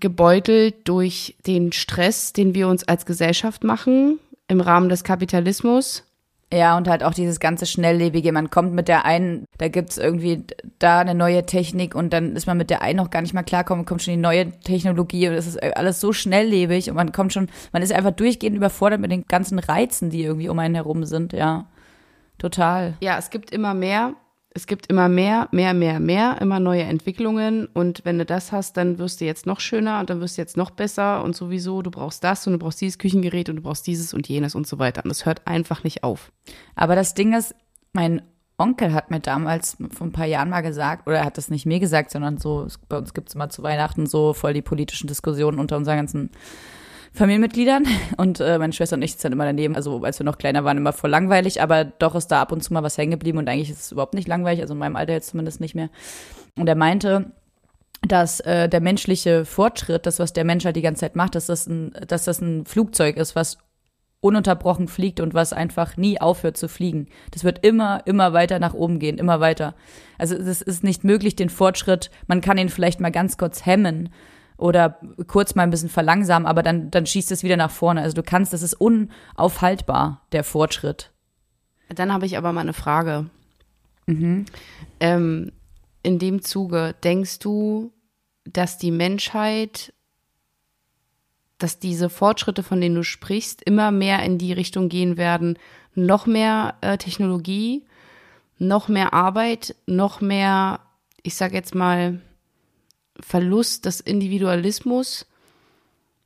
[0.00, 4.18] gebeutelt durch den Stress, den wir uns als Gesellschaft machen
[4.48, 6.04] im Rahmen des Kapitalismus.
[6.52, 8.30] Ja, und halt auch dieses ganze Schnelllebige.
[8.30, 10.44] Man kommt mit der einen, da gibt's irgendwie
[10.78, 13.42] da eine neue Technik und dann ist man mit der einen noch gar nicht mal
[13.42, 17.32] klarkommen, kommt schon die neue Technologie und es ist alles so schnelllebig und man kommt
[17.32, 21.04] schon, man ist einfach durchgehend überfordert mit den ganzen Reizen, die irgendwie um einen herum
[21.04, 21.66] sind, ja.
[22.38, 22.94] Total.
[23.00, 24.14] Ja, es gibt immer mehr
[24.56, 27.66] es gibt immer mehr, mehr, mehr, mehr, immer neue Entwicklungen.
[27.66, 30.42] Und wenn du das hast, dann wirst du jetzt noch schöner und dann wirst du
[30.42, 33.62] jetzt noch besser und sowieso, du brauchst das und du brauchst dieses Küchengerät und du
[33.62, 35.04] brauchst dieses und jenes und so weiter.
[35.04, 36.30] Und es hört einfach nicht auf.
[36.76, 37.52] Aber das Ding ist,
[37.92, 38.22] mein
[38.56, 41.66] Onkel hat mir damals vor ein paar Jahren mal gesagt, oder er hat das nicht
[41.66, 45.08] mir gesagt, sondern so, bei uns gibt es immer zu Weihnachten so voll die politischen
[45.08, 46.30] Diskussionen unter unseren ganzen
[47.14, 47.86] Familienmitgliedern.
[48.16, 50.76] Und äh, meine Schwester und ich sind immer daneben, also als wir noch kleiner waren,
[50.76, 53.38] immer voll langweilig, aber doch ist da ab und zu mal was hängen geblieben.
[53.38, 55.90] Und eigentlich ist es überhaupt nicht langweilig, also in meinem Alter jetzt zumindest nicht mehr.
[56.58, 57.32] Und er meinte,
[58.02, 61.46] dass äh, der menschliche Fortschritt, das, was der Mensch halt die ganze Zeit macht, dass
[61.46, 63.58] das ein, dass das ein Flugzeug ist, was
[64.20, 67.08] ununterbrochen fliegt und was einfach nie aufhört zu fliegen.
[67.30, 69.74] Das wird immer, immer weiter nach oben gehen, immer weiter.
[70.18, 74.08] Also es ist nicht möglich, den Fortschritt, man kann ihn vielleicht mal ganz kurz hemmen
[74.56, 78.02] oder kurz mal ein bisschen verlangsamen, aber dann, dann schießt es wieder nach vorne.
[78.02, 81.10] Also du kannst, das ist unaufhaltbar, der Fortschritt.
[81.88, 83.30] Dann habe ich aber mal eine Frage.
[84.06, 84.44] Mhm.
[85.00, 85.52] Ähm,
[86.02, 87.92] in dem Zuge, denkst du,
[88.44, 89.92] dass die Menschheit
[91.58, 95.58] dass diese Fortschritte, von denen du sprichst, immer mehr in die Richtung gehen werden,
[95.94, 97.84] noch mehr äh, Technologie,
[98.58, 100.80] noch mehr Arbeit, noch mehr,
[101.22, 102.20] ich sage jetzt mal,
[103.20, 105.26] Verlust des Individualismus?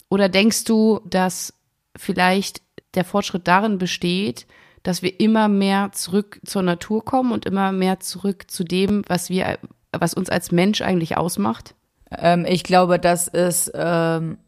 [0.09, 1.55] Oder denkst du, dass
[1.97, 2.63] vielleicht
[2.95, 4.47] der Fortschritt darin besteht,
[4.83, 9.29] dass wir immer mehr zurück zur Natur kommen und immer mehr zurück zu dem, was
[9.29, 9.59] wir,
[9.93, 11.75] was uns als Mensch eigentlich ausmacht?
[12.11, 14.39] Ähm, ich glaube, das ist ähm,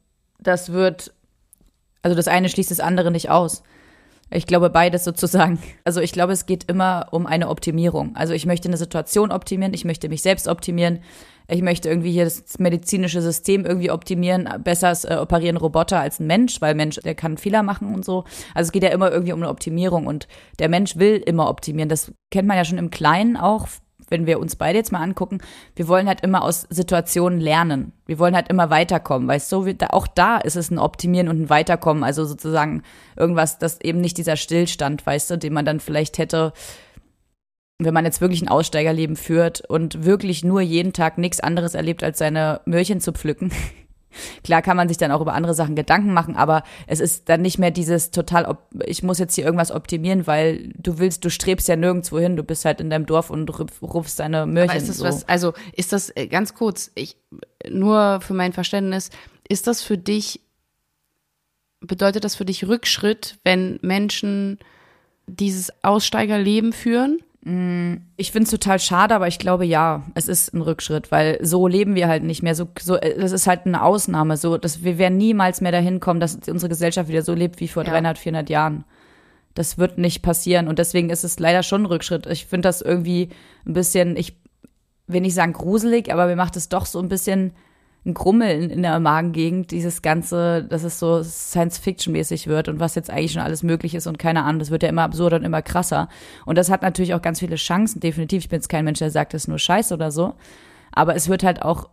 [0.43, 1.13] das wird,
[2.03, 3.63] also das eine schließt das andere nicht aus.
[4.31, 5.59] Ich glaube beides sozusagen.
[5.85, 8.15] Also ich glaube, es geht immer um eine Optimierung.
[8.15, 11.01] Also ich möchte eine Situation optimieren, ich möchte mich selbst optimieren,
[11.51, 14.49] ich möchte irgendwie hier das medizinische System irgendwie optimieren.
[14.63, 18.25] Besser äh, operieren Roboter als ein Mensch, weil Mensch, der kann Fehler machen und so.
[18.55, 21.89] Also es geht ja immer irgendwie um eine Optimierung und der Mensch will immer optimieren.
[21.89, 23.69] Das kennt man ja schon im Kleinen auch
[24.11, 25.39] wenn wir uns beide jetzt mal angucken,
[25.77, 27.93] wir wollen halt immer aus Situationen lernen.
[28.07, 29.73] Wir wollen halt immer weiterkommen, weißt du?
[29.91, 32.05] Auch da ist es ein Optimieren und ein Weiterkommen.
[32.05, 32.83] Also sozusagen
[33.17, 36.53] irgendwas, das eben nicht dieser Stillstand, weißt du, den man dann vielleicht hätte,
[37.85, 42.03] wenn man jetzt wirklich ein Aussteigerleben führt und wirklich nur jeden Tag nichts anderes erlebt,
[42.03, 43.53] als seine Möhrchen zu pflücken.
[44.45, 47.43] Klar kann man sich dann auch über andere Sachen Gedanken machen, aber es ist dann
[47.43, 51.69] nicht mehr dieses total, ich muss jetzt hier irgendwas optimieren, weil du willst, du strebst
[51.69, 53.49] ja nirgendwo hin, du bist halt in deinem Dorf und
[53.83, 54.71] rufst deine Möhrchen.
[54.71, 55.05] Aber ist das so.
[55.05, 57.17] was, also ist das äh, ganz kurz, ich,
[57.69, 59.11] nur für mein Verständnis,
[59.49, 60.41] ist das für dich,
[61.81, 64.59] bedeutet das für dich Rückschritt, wenn Menschen
[65.27, 67.21] dieses Aussteigerleben führen?
[67.43, 71.67] Ich finde es total schade, aber ich glaube ja, es ist ein Rückschritt, weil so
[71.67, 72.55] leben wir halt nicht mehr.
[72.55, 74.37] So, so das ist halt eine Ausnahme.
[74.37, 77.69] So, dass wir werden niemals mehr dahin kommen, dass unsere Gesellschaft wieder so lebt wie
[77.69, 77.93] vor ja.
[77.93, 78.85] 300, 400 Jahren.
[79.55, 82.27] Das wird nicht passieren und deswegen ist es leider schon ein Rückschritt.
[82.27, 83.31] Ich finde das irgendwie
[83.67, 84.37] ein bisschen, ich
[85.07, 87.53] will nicht sagen gruselig, aber mir macht es doch so ein bisschen
[88.07, 93.11] ein Grummeln in der Magengegend, dieses Ganze, dass es so Science-Fiction-mäßig wird und was jetzt
[93.11, 95.61] eigentlich schon alles möglich ist und keine Ahnung, das wird ja immer absurder und immer
[95.61, 96.09] krasser.
[96.47, 98.45] Und das hat natürlich auch ganz viele Chancen, definitiv.
[98.45, 100.35] Ich bin jetzt kein Mensch, der sagt, das ist nur Scheiß oder so.
[100.93, 101.91] Aber es wird halt auch,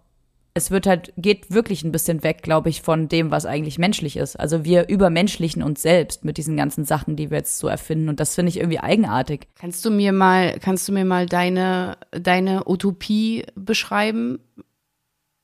[0.54, 4.16] es wird halt, geht wirklich ein bisschen weg, glaube ich, von dem, was eigentlich menschlich
[4.16, 4.40] ist.
[4.40, 8.08] Also wir übermenschlichen uns selbst mit diesen ganzen Sachen, die wir jetzt so erfinden.
[8.08, 9.48] Und das finde ich irgendwie eigenartig.
[9.60, 14.40] Kannst du mir mal, kannst du mir mal deine, deine Utopie beschreiben?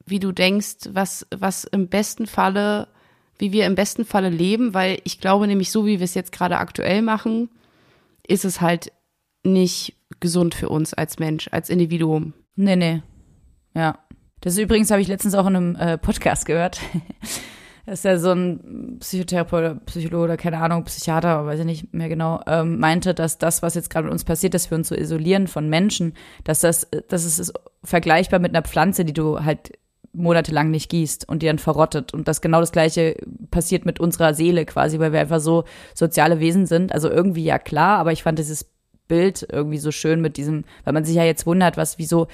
[0.05, 2.87] Wie du denkst, was, was im besten Falle,
[3.37, 6.31] wie wir im besten Falle leben, weil ich glaube nämlich, so wie wir es jetzt
[6.31, 7.49] gerade aktuell machen,
[8.27, 8.91] ist es halt
[9.43, 12.33] nicht gesund für uns als Mensch, als Individuum.
[12.55, 13.01] Nee, nee.
[13.73, 13.99] Ja.
[14.41, 16.79] Das ist übrigens, habe ich letztens auch in einem äh, Podcast gehört.
[17.85, 22.07] Das ist ja so ein Psychotherapeut, Psychologe oder keine Ahnung, Psychiater, weiß ich nicht mehr
[22.07, 24.95] genau, ähm, meinte, dass das, was jetzt gerade mit uns passiert, dass wir uns so
[24.95, 26.13] isolieren von Menschen,
[26.45, 27.51] dass das, das ist
[27.83, 29.73] vergleichbar mit einer Pflanze, die du halt
[30.13, 32.13] monatelang nicht gießt und die dann verrottet.
[32.13, 33.15] Und das genau das gleiche
[33.51, 36.93] passiert mit unserer Seele quasi, weil wir einfach so soziale Wesen sind.
[36.93, 38.71] Also irgendwie ja klar, aber ich fand dieses
[39.07, 42.27] Bild irgendwie so schön mit diesem, weil man sich ja jetzt wundert, was, wieso,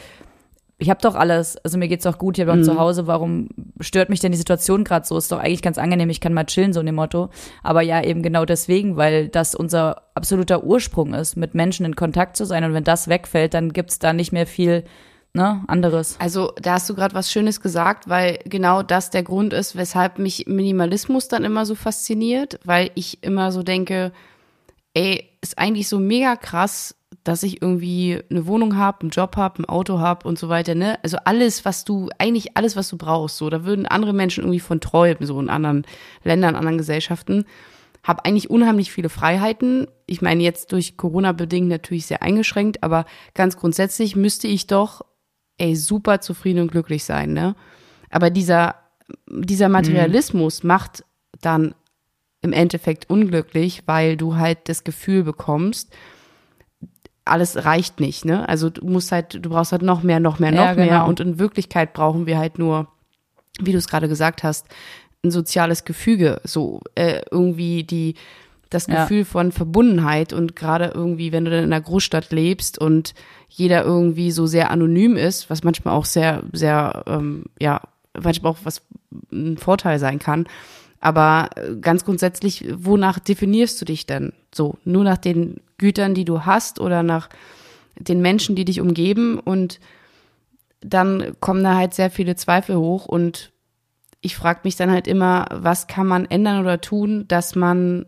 [0.77, 2.71] ich habe doch alles, also mir geht's doch gut, ich habe doch mhm.
[2.71, 3.49] zu Hause, warum
[3.81, 5.17] stört mich denn die Situation gerade so?
[5.17, 7.29] Ist doch eigentlich ganz angenehm, ich kann mal chillen, so in dem Motto.
[7.63, 12.37] Aber ja, eben genau deswegen, weil das unser absoluter Ursprung ist, mit Menschen in Kontakt
[12.37, 12.63] zu sein.
[12.63, 14.85] Und wenn das wegfällt, dann gibt's da nicht mehr viel
[15.39, 16.17] ne, anderes.
[16.19, 20.19] Also da hast du gerade was Schönes gesagt, weil genau das der Grund ist, weshalb
[20.19, 24.11] mich Minimalismus dann immer so fasziniert, weil ich immer so denke,
[24.93, 29.61] ey, ist eigentlich so mega krass, dass ich irgendwie eine Wohnung habe, einen Job habe,
[29.61, 30.99] ein Auto habe und so weiter, ne?
[31.03, 34.59] Also alles, was du, eigentlich alles, was du brauchst, so, da würden andere Menschen irgendwie
[34.59, 35.85] von träumen, so in anderen
[36.23, 37.45] Ländern, anderen Gesellschaften.
[38.03, 39.87] Habe eigentlich unheimlich viele Freiheiten.
[40.05, 45.01] Ich meine, jetzt durch Corona bedingt natürlich sehr eingeschränkt, aber ganz grundsätzlich müsste ich doch
[45.59, 47.55] ey, super zufrieden und glücklich sein, ne?
[48.09, 48.75] Aber dieser,
[49.27, 50.67] dieser Materialismus mhm.
[50.67, 51.03] macht
[51.41, 51.75] dann
[52.41, 55.93] im Endeffekt unglücklich, weil du halt das Gefühl bekommst,
[57.25, 58.47] alles reicht nicht, ne?
[58.47, 60.87] Also du musst halt, du brauchst halt noch mehr, noch mehr, noch ja, genau.
[60.87, 61.05] mehr.
[61.05, 62.87] Und in Wirklichkeit brauchen wir halt nur,
[63.59, 64.67] wie du es gerade gesagt hast,
[65.23, 68.15] ein soziales Gefüge, so äh, irgendwie die
[68.69, 69.25] das Gefühl ja.
[69.25, 73.15] von Verbundenheit und gerade irgendwie, wenn du dann in einer Großstadt lebst und
[73.47, 77.81] jeder irgendwie so sehr anonym ist, was manchmal auch sehr, sehr, ähm, ja,
[78.21, 78.83] manchmal auch was
[79.31, 80.45] ein Vorteil sein kann.
[80.99, 84.33] Aber äh, ganz grundsätzlich, wonach definierst du dich denn?
[84.53, 87.29] So, nur nach den Gütern, die du hast oder nach
[87.97, 89.79] den Menschen, die dich umgeben und
[90.81, 93.51] dann kommen da halt sehr viele Zweifel hoch und
[94.21, 98.05] ich frage mich dann halt immer, was kann man ändern oder tun, dass man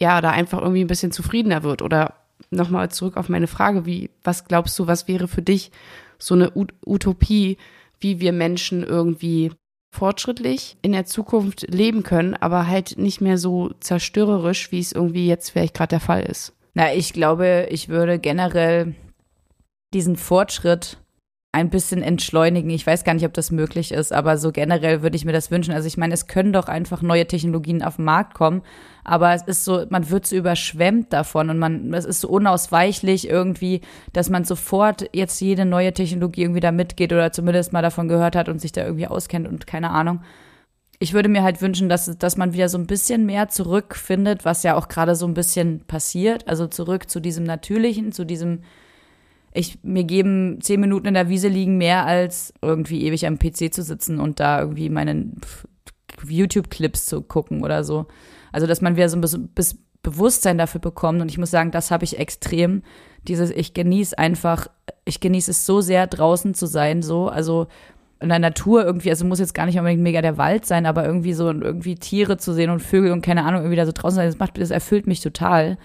[0.00, 2.14] ja da einfach irgendwie ein bisschen zufriedener wird oder
[2.50, 5.70] nochmal zurück auf meine Frage, wie was glaubst du, was wäre für dich
[6.18, 7.58] so eine Utopie,
[8.00, 9.52] wie wir Menschen irgendwie
[9.92, 15.26] fortschrittlich in der Zukunft leben können, aber halt nicht mehr so zerstörerisch, wie es irgendwie
[15.26, 16.54] jetzt vielleicht gerade der Fall ist.
[16.74, 18.94] Na, ich glaube, ich würde generell
[19.92, 20.98] diesen Fortschritt
[21.52, 22.70] ein bisschen entschleunigen.
[22.70, 25.50] Ich weiß gar nicht, ob das möglich ist, aber so generell würde ich mir das
[25.50, 25.74] wünschen.
[25.74, 28.62] Also ich meine, es können doch einfach neue Technologien auf den Markt kommen,
[29.02, 33.28] aber es ist so, man wird so überschwemmt davon und man, es ist so unausweichlich
[33.28, 33.80] irgendwie,
[34.12, 38.36] dass man sofort jetzt jede neue Technologie irgendwie da mitgeht oder zumindest mal davon gehört
[38.36, 40.20] hat und sich da irgendwie auskennt und keine Ahnung.
[41.00, 44.62] Ich würde mir halt wünschen, dass, dass man wieder so ein bisschen mehr zurückfindet, was
[44.62, 46.46] ja auch gerade so ein bisschen passiert.
[46.46, 48.60] Also zurück zu diesem Natürlichen, zu diesem
[49.52, 53.72] ich mir geben zehn Minuten in der Wiese liegen mehr als irgendwie ewig am PC
[53.72, 55.40] zu sitzen und da irgendwie meinen
[56.26, 58.06] YouTube-Clips zu gucken oder so.
[58.52, 61.90] Also dass man wieder so ein bisschen Bewusstsein dafür bekommt und ich muss sagen, das
[61.90, 62.82] habe ich extrem.
[63.28, 64.68] Dieses, ich genieße einfach,
[65.04, 67.66] ich genieße es so sehr, draußen zu sein, so, also
[68.18, 71.04] in der Natur irgendwie, also muss jetzt gar nicht unbedingt mega der Wald sein, aber
[71.04, 74.16] irgendwie so irgendwie Tiere zu sehen und Vögel und keine Ahnung, irgendwie da so draußen
[74.16, 75.76] sein, das macht, das erfüllt mich total.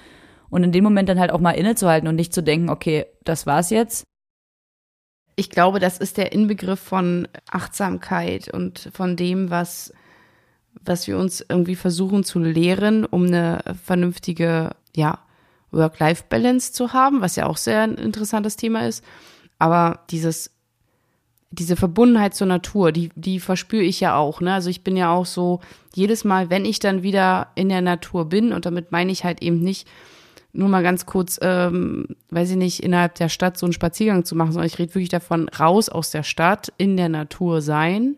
[0.50, 3.46] Und in dem Moment dann halt auch mal innezuhalten und nicht zu denken, okay, das
[3.46, 4.04] war's jetzt.
[5.36, 9.94] Ich glaube, das ist der Inbegriff von Achtsamkeit und von dem, was,
[10.84, 15.20] was wir uns irgendwie versuchen zu lehren, um eine vernünftige, ja,
[15.72, 19.04] Work-Life-Balance zu haben, was ja auch sehr ein interessantes Thema ist.
[19.60, 20.52] Aber dieses,
[21.52, 24.42] diese Verbundenheit zur Natur, die, die verspüre ich ja auch.
[24.42, 24.54] Ne?
[24.54, 25.60] Also ich bin ja auch so,
[25.94, 29.42] jedes Mal, wenn ich dann wieder in der Natur bin, und damit meine ich halt
[29.42, 29.88] eben nicht,
[30.56, 34.36] nur mal ganz kurz, ähm, weiß ich nicht, innerhalb der Stadt so einen Spaziergang zu
[34.36, 38.18] machen, sondern ich rede wirklich davon, raus aus der Stadt, in der Natur sein,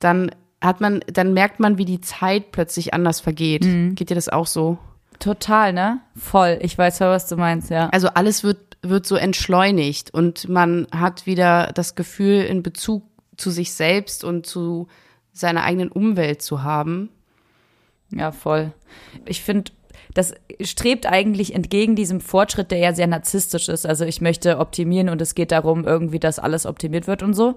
[0.00, 0.30] dann
[0.60, 3.64] hat man, dann merkt man, wie die Zeit plötzlich anders vergeht.
[3.64, 3.94] Mhm.
[3.94, 4.78] Geht dir das auch so?
[5.18, 6.00] Total, ne?
[6.16, 6.58] Voll.
[6.62, 7.88] Ich weiß ja, was du meinst, ja.
[7.88, 13.04] Also alles wird, wird so entschleunigt und man hat wieder das Gefühl, in Bezug
[13.36, 14.88] zu sich selbst und zu
[15.32, 17.10] seiner eigenen Umwelt zu haben.
[18.10, 18.72] Ja, voll.
[19.26, 19.70] Ich finde,
[20.18, 23.86] das strebt eigentlich entgegen diesem Fortschritt, der ja sehr narzisstisch ist.
[23.86, 27.54] Also ich möchte optimieren und es geht darum, irgendwie, dass alles optimiert wird und so.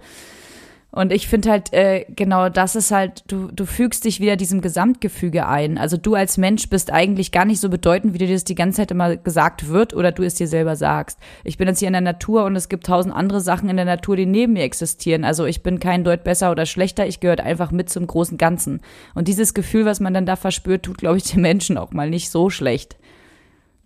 [0.94, 4.60] Und ich finde halt, äh, genau das ist halt, du, du fügst dich wieder diesem
[4.60, 5.78] Gesamtgefüge ein.
[5.78, 8.78] Also du als Mensch bist eigentlich gar nicht so bedeutend, wie dir das die ganze
[8.78, 11.18] Zeit immer gesagt wird oder du es dir selber sagst.
[11.46, 13.86] Ich bin jetzt hier in der Natur und es gibt tausend andere Sachen in der
[13.86, 15.24] Natur, die neben mir existieren.
[15.24, 18.82] Also ich bin kein Deut besser oder schlechter, ich gehöre einfach mit zum großen Ganzen.
[19.16, 22.10] Und dieses Gefühl, was man dann da verspürt, tut, glaube ich, den Menschen auch mal
[22.10, 22.98] nicht so schlecht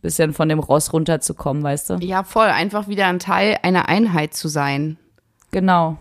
[0.02, 1.94] bisschen von dem Ross runterzukommen, weißt du?
[1.96, 2.46] Ja, voll.
[2.46, 4.98] Einfach wieder ein Teil einer Einheit zu sein.
[5.50, 5.98] Genau.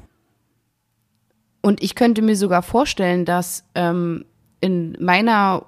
[1.64, 4.27] Und ich könnte mir sogar vorstellen, dass ähm,
[4.61, 5.64] in meiner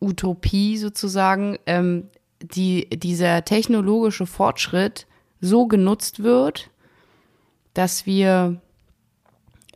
[0.00, 2.08] Utopie sozusagen ähm,
[2.40, 5.06] die, dieser technologische Fortschritt
[5.42, 6.70] so genutzt wird,
[7.74, 8.58] dass wir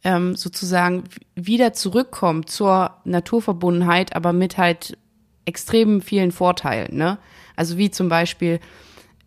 [0.05, 1.05] ähm, sozusagen
[1.35, 4.97] wieder zurückkommen zur Naturverbundenheit, aber mit halt
[5.45, 6.97] extrem vielen Vorteilen.
[6.97, 7.19] Ne?
[7.57, 8.59] Also wie zum Beispiel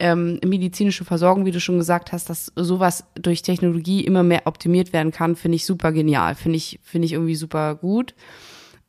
[0.02, 4.94] ähm, medizinische Versorgung, wie du schon gesagt hast, dass sowas durch Technologie immer mehr optimiert
[4.94, 8.16] werden kann, finde ich super genial, finde ich, finde ich irgendwie super gut.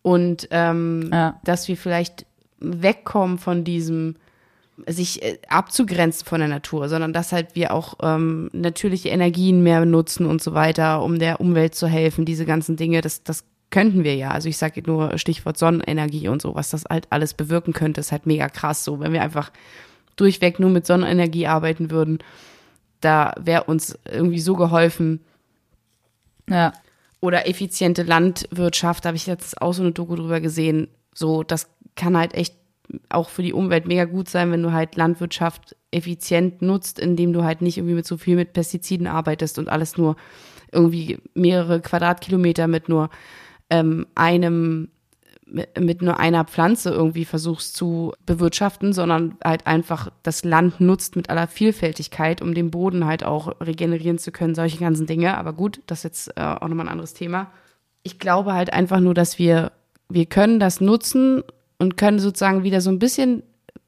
[0.01, 1.39] Und ähm, ja.
[1.45, 2.27] dass wir vielleicht
[2.59, 4.17] wegkommen von diesem
[4.87, 9.85] sich äh, abzugrenzen von der Natur, sondern dass halt wir auch ähm, natürliche Energien mehr
[9.85, 14.03] nutzen und so weiter, um der Umwelt zu helfen, diese ganzen Dinge, das, das könnten
[14.03, 14.31] wir ja.
[14.31, 18.13] Also ich sage nur Stichwort Sonnenenergie und so, was das halt alles bewirken könnte, ist
[18.13, 19.53] halt mega krass so, wenn wir einfach
[20.17, 22.19] durchweg nur mit Sonnenenergie arbeiten würden,
[23.01, 25.21] da wäre uns irgendwie so geholfen.
[26.49, 26.73] Ja.
[27.21, 30.89] Oder effiziente Landwirtschaft, da habe ich jetzt auch so eine Doku drüber gesehen.
[31.15, 32.55] So, das kann halt echt
[33.09, 37.45] auch für die Umwelt mega gut sein, wenn du halt Landwirtschaft effizient nutzt, indem du
[37.45, 40.17] halt nicht irgendwie mit so viel mit Pestiziden arbeitest und alles nur
[40.73, 43.11] irgendwie mehrere Quadratkilometer mit nur
[43.71, 44.89] ähm, einem
[45.79, 51.29] mit nur einer Pflanze irgendwie versuchst zu bewirtschaften, sondern halt einfach das Land nutzt mit
[51.31, 55.37] aller Vielfältigkeit, um den Boden halt auch regenerieren zu können, solche ganzen Dinge.
[55.37, 57.51] Aber gut, das ist jetzt äh, auch nochmal ein anderes Thema.
[58.03, 59.73] ich glaube halt einfach nur, dass wir,
[60.09, 61.43] wir können das nutzen
[61.79, 63.43] und können sozusagen wieder so ein bisschen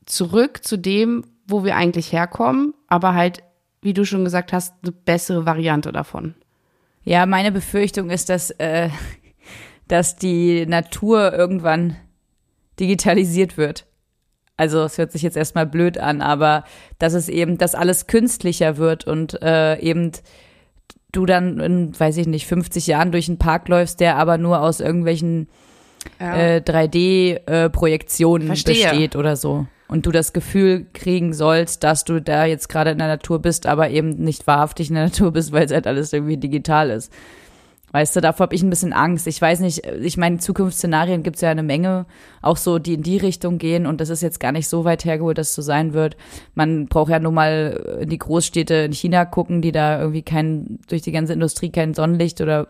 [0.06, 3.42] zurück zu dem, wo wir eigentlich herkommen, aber halt,
[3.82, 6.34] wie du schon gesagt hast, eine bessere Variante davon.
[7.04, 8.88] Ja, meine Befürchtung ist, dass, äh,
[9.94, 11.94] dass die Natur irgendwann
[12.80, 13.86] digitalisiert wird.
[14.56, 16.64] Also es hört sich jetzt erstmal blöd an, aber
[16.98, 20.10] dass es eben, dass alles künstlicher wird und äh, eben
[21.12, 24.62] du dann in, weiß ich nicht, 50 Jahren durch einen Park läufst, der aber nur
[24.62, 25.46] aus irgendwelchen
[26.18, 26.56] ja.
[26.56, 29.68] äh, 3D-Projektionen äh, besteht oder so.
[29.86, 33.66] Und du das Gefühl kriegen sollst, dass du da jetzt gerade in der Natur bist,
[33.66, 37.12] aber eben nicht wahrhaftig in der Natur bist, weil es halt alles irgendwie digital ist.
[37.94, 39.28] Weißt du, davor habe ich ein bisschen Angst.
[39.28, 42.06] Ich weiß nicht, ich meine, Zukunftsszenarien gibt es ja eine Menge,
[42.42, 45.04] auch so, die in die Richtung gehen und das ist jetzt gar nicht so weit
[45.04, 46.16] hergeholt, dass es so sein wird.
[46.56, 50.80] Man braucht ja nur mal in die Großstädte in China gucken, die da irgendwie kein,
[50.88, 52.66] durch die ganze Industrie kein Sonnenlicht oder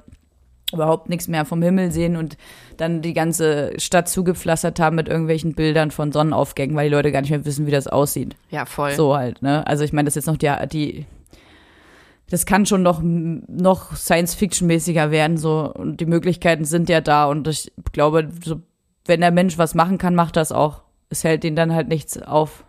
[0.74, 2.36] überhaupt nichts mehr vom Himmel sehen und
[2.76, 7.22] dann die ganze Stadt zugepflastert haben mit irgendwelchen Bildern von Sonnenaufgängen, weil die Leute gar
[7.22, 8.36] nicht mehr wissen, wie das aussieht.
[8.50, 8.92] Ja, voll.
[8.92, 9.66] So halt, ne?
[9.66, 11.06] Also ich meine, das ist jetzt noch die, die
[12.34, 15.72] das kann schon noch, noch Science-Fiction-mäßiger werden, so.
[15.72, 17.26] Und die Möglichkeiten sind ja da.
[17.26, 18.60] Und ich glaube, so,
[19.04, 20.82] wenn der Mensch was machen kann, macht das auch.
[21.10, 22.64] Es hält ihn dann halt nichts auf.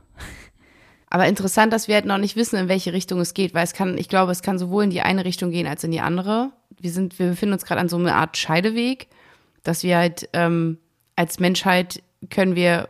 [1.09, 3.73] Aber interessant, dass wir halt noch nicht wissen, in welche Richtung es geht, weil es
[3.73, 6.51] kann, ich glaube, es kann sowohl in die eine Richtung gehen als in die andere.
[6.79, 9.07] Wir sind, wir befinden uns gerade an so einer Art Scheideweg,
[9.63, 10.77] dass wir halt ähm,
[11.15, 12.87] als Menschheit können wir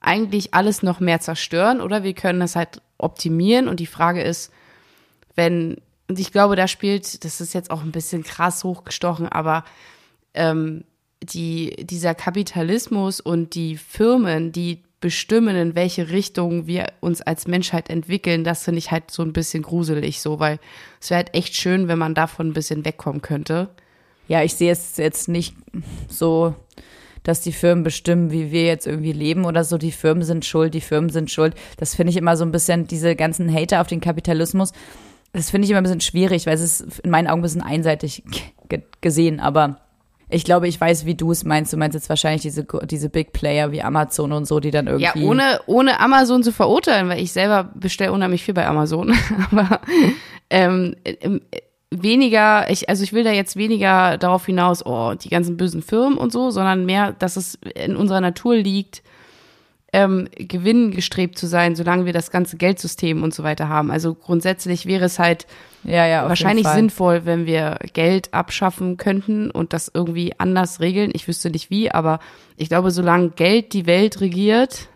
[0.00, 3.68] eigentlich alles noch mehr zerstören oder wir können das halt optimieren.
[3.68, 4.50] Und die Frage ist,
[5.36, 5.76] wenn,
[6.12, 9.64] und ich glaube, da spielt, das ist jetzt auch ein bisschen krass hochgestochen, aber
[10.34, 10.84] ähm,
[11.22, 17.88] die, dieser Kapitalismus und die Firmen, die bestimmen, in welche Richtung wir uns als Menschheit
[17.88, 20.58] entwickeln, das finde ich halt so ein bisschen gruselig so, weil
[21.00, 23.70] es wäre halt echt schön, wenn man davon ein bisschen wegkommen könnte.
[24.28, 25.56] Ja, ich sehe es jetzt nicht
[26.08, 26.54] so,
[27.22, 29.78] dass die Firmen bestimmen, wie wir jetzt irgendwie leben oder so.
[29.78, 31.54] Die Firmen sind schuld, die Firmen sind schuld.
[31.78, 34.72] Das finde ich immer so ein bisschen, diese ganzen Hater auf den Kapitalismus
[35.32, 37.62] das finde ich immer ein bisschen schwierig, weil es ist in meinen Augen ein bisschen
[37.62, 38.22] einseitig
[39.00, 39.78] gesehen, aber
[40.32, 41.72] ich glaube, ich weiß, wie du es meinst.
[41.72, 45.20] Du meinst jetzt wahrscheinlich diese, diese Big Player wie Amazon und so, die dann irgendwie.
[45.20, 49.14] Ja, ohne, ohne Amazon zu verurteilen, weil ich selber bestelle unheimlich viel bei Amazon.
[49.50, 49.80] Aber
[50.48, 50.96] ähm,
[51.90, 56.16] weniger, ich, also ich will da jetzt weniger darauf hinaus, oh, die ganzen bösen Firmen
[56.16, 59.02] und so, sondern mehr, dass es in unserer Natur liegt,
[59.92, 63.90] ähm, gewinnengestrebt zu sein, solange wir das ganze Geldsystem und so weiter haben.
[63.90, 65.46] Also grundsätzlich wäre es halt
[65.84, 71.10] ja, ja, wahrscheinlich sinnvoll, wenn wir Geld abschaffen könnten und das irgendwie anders regeln.
[71.14, 72.20] Ich wüsste nicht wie, aber
[72.56, 74.88] ich glaube, solange Geld die Welt regiert,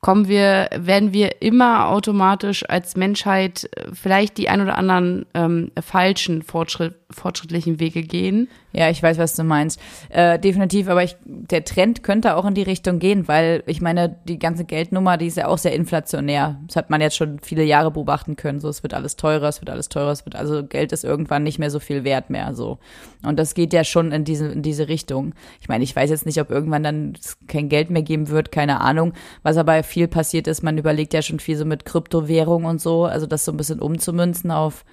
[0.00, 5.70] kommen wir, werden wir immer automatisch als Menschheit äh, vielleicht die ein oder anderen ähm,
[5.80, 8.48] falschen Fortschritt, fortschrittlichen Wege gehen.
[8.72, 9.80] Ja, ich weiß, was du meinst.
[10.10, 14.16] Äh, definitiv, aber ich, der Trend könnte auch in die Richtung gehen, weil ich meine,
[14.24, 16.60] die ganze Geldnummer, die ist ja auch sehr inflationär.
[16.66, 18.60] Das hat man jetzt schon viele Jahre beobachten können.
[18.60, 21.42] So, es wird alles teurer, es wird alles teurer, es wird, also Geld ist irgendwann
[21.42, 22.78] nicht mehr so viel wert mehr, so.
[23.22, 25.34] Und das geht ja schon in diese, in diese Richtung.
[25.60, 27.14] Ich meine, ich weiß jetzt nicht, ob irgendwann dann
[27.48, 29.14] kein Geld mehr geben wird, keine Ahnung.
[29.42, 33.04] Was aber viel passiert ist, man überlegt ja schon viel so mit Kryptowährung und so,
[33.04, 34.84] also das so ein bisschen umzumünzen auf,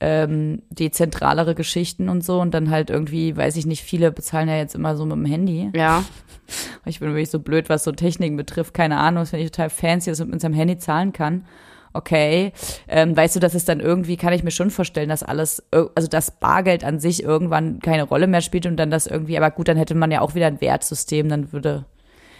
[0.00, 4.56] ähm, dezentralere Geschichten und so und dann halt irgendwie, weiß ich nicht, viele bezahlen ja
[4.56, 5.70] jetzt immer so mit dem Handy.
[5.74, 6.04] Ja.
[6.84, 8.72] Ich bin wirklich so blöd, was so Techniken betrifft.
[8.72, 11.44] Keine Ahnung, das finde ich total fancy, dass man mit seinem Handy zahlen kann.
[11.92, 12.52] Okay,
[12.86, 16.08] ähm, weißt du, dass es dann irgendwie, kann ich mir schon vorstellen, dass alles, also
[16.08, 19.66] das Bargeld an sich irgendwann keine Rolle mehr spielt und dann das irgendwie, aber gut,
[19.66, 21.84] dann hätte man ja auch wieder ein Wertsystem, dann würde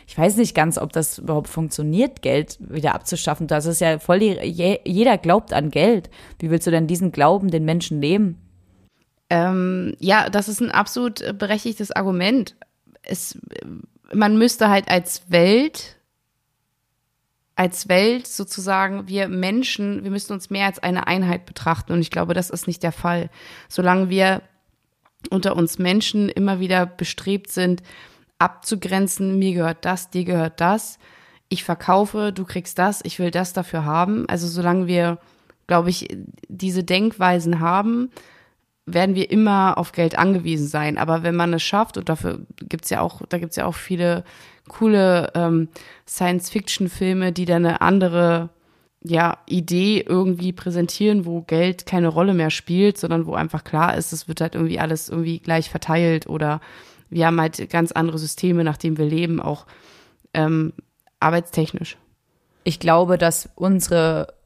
[0.06, 3.48] ich weiß nicht ganz, ob das überhaupt funktioniert, Geld wieder abzuschaffen.
[3.48, 6.10] Das ist ja voll die, jeder glaubt an Geld.
[6.38, 8.40] Wie willst du denn diesen Glauben den Menschen nehmen?
[9.28, 12.54] Ähm, ja, das ist ein absolut berechtigtes Argument.
[13.02, 13.36] Es,
[14.12, 15.96] man müsste halt als Welt,
[17.56, 21.92] als Welt sozusagen, wir Menschen, wir müssen uns mehr als eine Einheit betrachten.
[21.92, 23.28] Und ich glaube, das ist nicht der Fall.
[23.68, 24.42] Solange wir
[25.30, 27.82] unter uns Menschen immer wieder bestrebt sind,
[28.38, 30.98] abzugrenzen, mir gehört das, dir gehört das,
[31.48, 34.28] ich verkaufe, du kriegst das, ich will das dafür haben.
[34.28, 35.18] Also solange wir,
[35.66, 36.08] glaube ich,
[36.48, 38.10] diese Denkweisen haben,
[38.84, 40.98] werden wir immer auf Geld angewiesen sein.
[40.98, 44.24] Aber wenn man es schafft, und dafür gibt's ja auch, da gibt's ja auch viele
[44.68, 45.68] coole ähm,
[46.08, 48.50] Science-Fiction-Filme, die dann eine andere
[49.02, 54.12] ja, Idee irgendwie präsentieren, wo Geld keine Rolle mehr spielt, sondern wo einfach klar ist,
[54.12, 56.60] es wird halt irgendwie alles irgendwie gleich verteilt oder
[57.10, 59.66] wir haben halt ganz andere Systeme, nach denen wir leben, auch
[60.34, 60.72] ähm,
[61.20, 61.96] arbeitstechnisch.
[62.64, 64.36] Ich glaube, dass unsere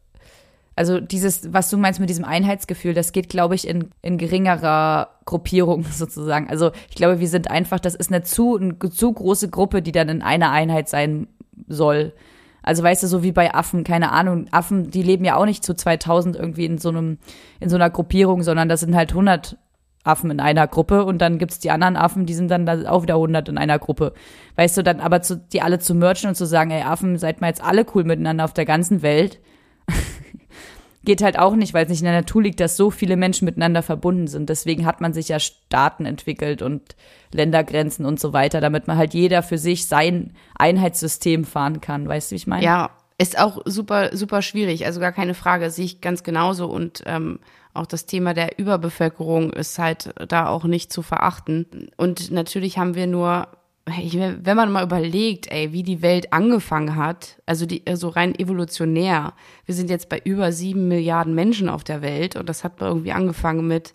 [0.80, 5.11] also dieses, was du meinst mit diesem Einheitsgefühl, das geht, glaube ich, in, in geringerer
[5.26, 6.48] Gruppierung sozusagen.
[6.48, 9.92] Also ich glaube, wir sind einfach, das ist eine zu, eine zu große Gruppe, die
[9.92, 11.28] dann in einer Einheit sein
[11.68, 12.14] soll.
[12.62, 15.64] Also weißt du, so wie bei Affen, keine Ahnung, Affen, die leben ja auch nicht
[15.64, 17.18] zu 2000 irgendwie in so einem,
[17.58, 19.58] in so einer Gruppierung, sondern das sind halt 100
[20.03, 23.14] Affen in einer Gruppe und dann gibt's die anderen Affen, die sind dann auch wieder
[23.14, 24.14] 100 in einer Gruppe.
[24.57, 27.40] Weißt du, dann aber zu, die alle zu merchen und zu sagen, ey Affen, seid
[27.40, 29.40] mal jetzt alle cool miteinander auf der ganzen Welt,
[31.05, 33.44] geht halt auch nicht, weil es nicht in der Natur liegt, dass so viele Menschen
[33.44, 34.48] miteinander verbunden sind.
[34.48, 36.96] Deswegen hat man sich ja Staaten entwickelt und
[37.32, 42.09] Ländergrenzen und so weiter, damit man halt jeder für sich sein Einheitssystem fahren kann.
[42.09, 42.64] Weißt du, wie ich meine?
[42.64, 44.86] Ja, ist auch super, super schwierig.
[44.86, 46.66] Also gar keine Frage, sehe ich ganz genauso.
[46.66, 47.38] Und ähm,
[47.74, 51.90] auch das Thema der Überbevölkerung ist halt da auch nicht zu verachten.
[51.96, 53.48] Und natürlich haben wir nur
[53.86, 59.32] wenn man mal überlegt, ey, wie die Welt angefangen hat, also die, so rein evolutionär,
[59.64, 63.12] wir sind jetzt bei über sieben Milliarden Menschen auf der Welt und das hat irgendwie
[63.12, 63.94] angefangen mit,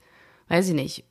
[0.50, 1.06] weiß ich nicht,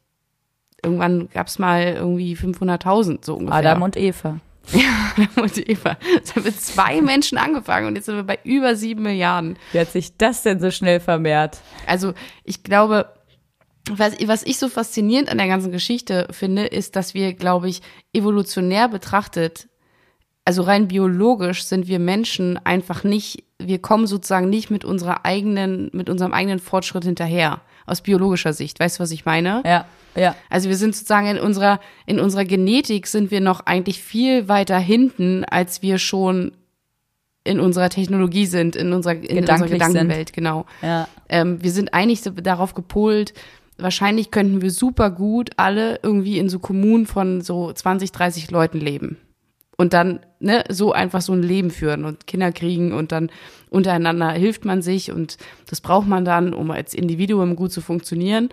[0.83, 3.59] irgendwann gab es mal irgendwie 500.000 so ungefähr.
[3.59, 4.41] Adam und Eva.
[4.73, 5.97] Ja, Adam und Eva.
[6.23, 9.57] Es haben mit zwei Menschen angefangen und jetzt sind wir bei über sieben Milliarden.
[9.73, 11.59] Wie hat sich das denn so schnell vermehrt?
[11.87, 13.13] Also ich glaube,
[13.91, 17.83] was, was ich so faszinierend an der ganzen Geschichte finde, ist, dass wir, glaube ich,
[18.13, 19.69] evolutionär betrachtet,
[20.45, 25.91] also rein biologisch sind wir Menschen einfach nicht, wir kommen sozusagen nicht mit unserer eigenen,
[25.93, 27.61] mit unserem eigenen Fortschritt hinterher.
[27.87, 28.81] Aus biologischer Sicht.
[28.81, 29.63] Weißt du, was ich meine?
[29.67, 29.85] Ja,
[30.17, 30.35] ja.
[30.49, 34.79] Also wir sind sozusagen in unserer, in unserer Genetik sind wir noch eigentlich viel weiter
[34.79, 36.53] hinten, als wir schon
[37.45, 40.33] in unserer Technologie sind, in unserer, in unserer Gedankenwelt, sind.
[40.33, 40.65] genau.
[40.81, 41.09] Ja.
[41.29, 43.35] Ähm, wir sind eigentlich darauf gepolt,
[43.77, 48.81] wahrscheinlich könnten wir super gut alle irgendwie in so Kommunen von so 20, 30 Leuten
[48.81, 49.19] leben.
[49.77, 53.31] Und dann ne, so einfach so ein Leben führen und Kinder kriegen und dann
[53.71, 55.37] untereinander hilft man sich und
[55.69, 58.51] das braucht man dann, um als Individuum gut zu funktionieren.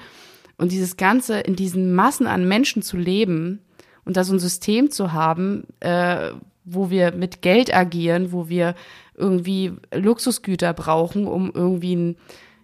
[0.58, 3.60] Und dieses Ganze in diesen Massen an Menschen zu leben
[4.06, 6.32] und da so ein System zu haben, äh,
[6.64, 8.76] wo wir mit Geld agieren, wo wir
[9.16, 12.16] irgendwie Luxusgüter brauchen, um irgendwie ein,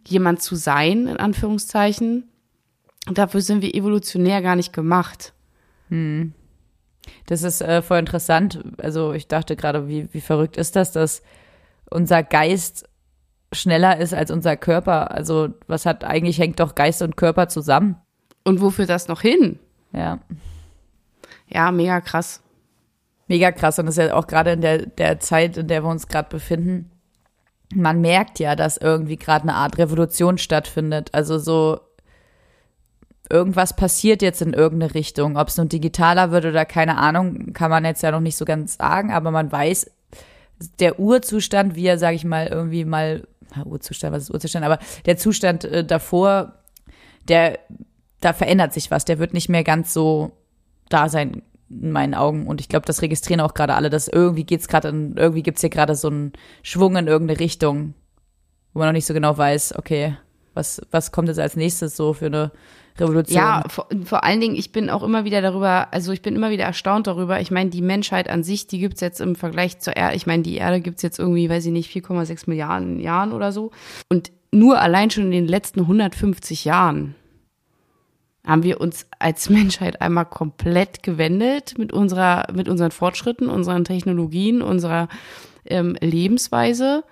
[0.07, 2.23] jemand zu sein, in Anführungszeichen,
[3.11, 5.33] dafür sind wir evolutionär gar nicht gemacht.
[5.89, 6.33] Hm.
[7.25, 8.63] Das ist äh, voll interessant.
[8.77, 11.21] Also ich dachte gerade, wie, wie verrückt ist das, dass
[11.89, 12.87] unser Geist
[13.53, 15.11] schneller ist als unser Körper.
[15.11, 17.97] Also was hat eigentlich hängt doch Geist und Körper zusammen.
[18.43, 19.59] Und wo führt das noch hin?
[19.91, 20.19] Ja.
[21.49, 22.41] Ja, mega krass.
[23.27, 23.79] Mega krass.
[23.79, 26.29] Und das ist ja auch gerade in der, der Zeit, in der wir uns gerade
[26.29, 26.91] befinden.
[27.73, 31.09] Man merkt ja, dass irgendwie gerade eine Art Revolution stattfindet.
[31.13, 31.79] Also so
[33.29, 35.37] irgendwas passiert jetzt in irgendeine Richtung.
[35.37, 38.45] Ob es nun digitaler wird oder keine Ahnung, kann man jetzt ja noch nicht so
[38.45, 39.91] ganz sagen, aber man weiß,
[40.79, 43.27] der Urzustand, wie er, sage ich mal, irgendwie mal,
[43.65, 46.53] Urzustand, was ist Urzustand, aber der Zustand äh, davor,
[47.27, 47.59] der,
[48.21, 50.31] da verändert sich was, der wird nicht mehr ganz so
[50.89, 52.47] da sein in meinen Augen.
[52.47, 55.69] Und ich glaube, das registrieren auch gerade alle, dass irgendwie geht's gerade irgendwie gibt's hier
[55.69, 57.93] gerade so einen Schwung in irgendeine Richtung,
[58.73, 60.17] wo man noch nicht so genau weiß, okay,
[60.53, 62.51] was, was kommt jetzt als nächstes so für eine
[62.99, 63.35] Revolution.
[63.35, 66.49] Ja, vor, vor allen Dingen, ich bin auch immer wieder darüber, also ich bin immer
[66.49, 67.39] wieder erstaunt darüber.
[67.39, 70.43] Ich meine, die Menschheit an sich, die gibt's jetzt im Vergleich zur Erde, ich meine,
[70.43, 73.71] die Erde gibt's jetzt irgendwie, weiß ich nicht, 4,6 Milliarden Jahren oder so.
[74.09, 77.15] Und nur allein schon in den letzten 150 Jahren
[78.45, 84.61] haben wir uns als Menschheit einmal komplett gewendet mit unserer, mit unseren Fortschritten, unseren Technologien,
[84.61, 85.09] unserer
[85.65, 87.03] ähm, Lebensweise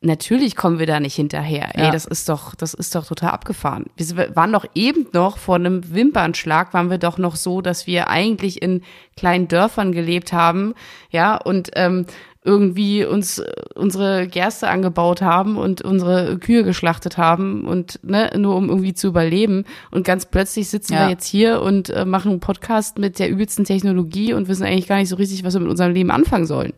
[0.00, 1.70] natürlich kommen wir da nicht hinterher.
[1.74, 3.86] Ey, das ist doch, das ist doch total abgefahren.
[3.96, 8.08] Wir waren doch eben noch vor einem Wimpernschlag, waren wir doch noch so, dass wir
[8.08, 8.82] eigentlich in
[9.16, 10.74] kleinen Dörfern gelebt haben,
[11.10, 12.06] ja, und ähm,
[12.44, 13.42] irgendwie uns
[13.74, 19.08] unsere Gerste angebaut haben und unsere Kühe geschlachtet haben und ne, nur um irgendwie zu
[19.08, 19.64] überleben.
[19.90, 21.00] Und ganz plötzlich sitzen ja.
[21.00, 24.86] wir jetzt hier und äh, machen einen Podcast mit der übelsten Technologie und wissen eigentlich
[24.86, 26.72] gar nicht so richtig, was wir mit unserem Leben anfangen sollen.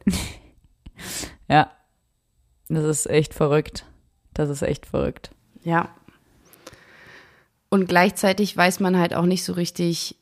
[1.48, 1.70] ja,
[2.76, 3.84] das ist echt verrückt.
[4.34, 5.30] Das ist echt verrückt.
[5.62, 5.90] Ja.
[7.68, 10.16] Und gleichzeitig weiß man halt auch nicht so richtig,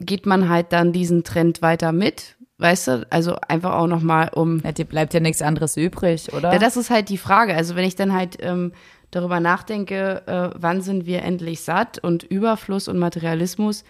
[0.00, 2.36] geht man halt dann diesen Trend weiter mit?
[2.58, 4.60] Weißt du, also einfach auch nochmal um.
[4.64, 6.52] Ja, dir bleibt ja nichts anderes übrig, oder?
[6.52, 7.54] Ja, das ist halt die Frage.
[7.54, 8.72] Also wenn ich dann halt ähm,
[9.12, 13.84] darüber nachdenke, äh, wann sind wir endlich satt und Überfluss und Materialismus,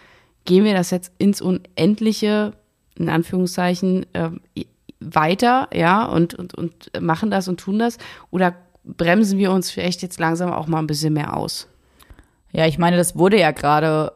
[0.45, 2.53] gehen wir das jetzt ins Unendliche,
[2.95, 4.29] in Anführungszeichen, äh,
[4.99, 7.97] weiter, ja, und, und, und machen das und tun das?
[8.31, 11.67] Oder bremsen wir uns vielleicht jetzt langsam auch mal ein bisschen mehr aus?
[12.51, 14.11] Ja, ich meine, das wurde ja gerade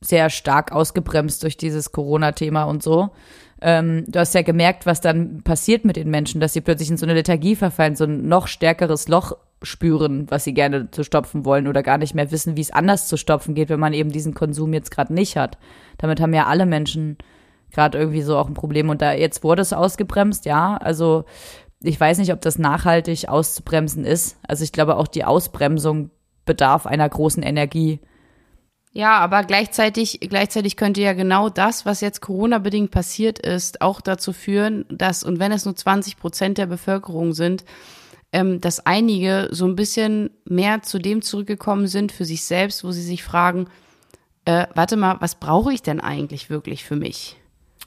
[0.00, 3.10] sehr stark ausgebremst durch dieses Corona-Thema und so.
[3.60, 6.96] Ähm, du hast ja gemerkt, was dann passiert mit den Menschen, dass sie plötzlich in
[6.96, 11.44] so eine Lethargie verfallen, so ein noch stärkeres Loch spüren, was sie gerne zu stopfen
[11.44, 14.10] wollen oder gar nicht mehr wissen, wie es anders zu stopfen geht, wenn man eben
[14.10, 15.58] diesen Konsum jetzt gerade nicht hat.
[15.98, 17.16] Damit haben ja alle Menschen
[17.72, 18.88] gerade irgendwie so auch ein Problem.
[18.88, 20.76] Und da jetzt wurde es ausgebremst, ja.
[20.76, 21.24] Also
[21.82, 24.38] ich weiß nicht, ob das nachhaltig auszubremsen ist.
[24.46, 26.10] Also ich glaube auch die Ausbremsung
[26.44, 28.00] bedarf einer großen Energie.
[28.94, 34.34] Ja, aber gleichzeitig, gleichzeitig könnte ja genau das, was jetzt Corona-bedingt passiert ist, auch dazu
[34.34, 37.64] führen, dass, und wenn es nur 20 Prozent der Bevölkerung sind,
[38.32, 42.90] ähm, dass einige so ein bisschen mehr zu dem zurückgekommen sind für sich selbst, wo
[42.92, 43.68] sie sich fragen,
[44.44, 47.36] äh, warte mal, was brauche ich denn eigentlich wirklich für mich?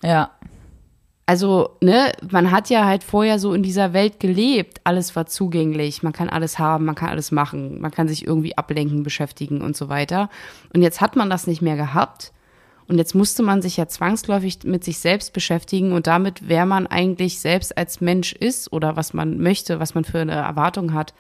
[0.06, 0.32] Ja.
[1.28, 6.04] Also, ne, man hat ja halt vorher so in dieser Welt gelebt, alles war zugänglich,
[6.04, 9.76] man kann alles haben, man kann alles machen, man kann sich irgendwie ablenken, beschäftigen und
[9.76, 10.30] so weiter.
[10.72, 12.32] Und jetzt hat man das nicht mehr gehabt.
[12.88, 16.86] Und jetzt musste man sich ja zwangsläufig mit sich selbst beschäftigen und damit, wer man
[16.86, 21.16] eigentlich selbst als Mensch ist oder was man möchte, was man für eine Erwartung hat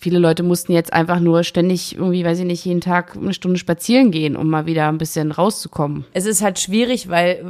[0.00, 3.58] viele Leute mussten jetzt einfach nur ständig irgendwie, weiß ich nicht, jeden Tag eine Stunde
[3.58, 6.04] spazieren gehen, um mal wieder ein bisschen rauszukommen.
[6.12, 7.44] Es ist halt schwierig, weil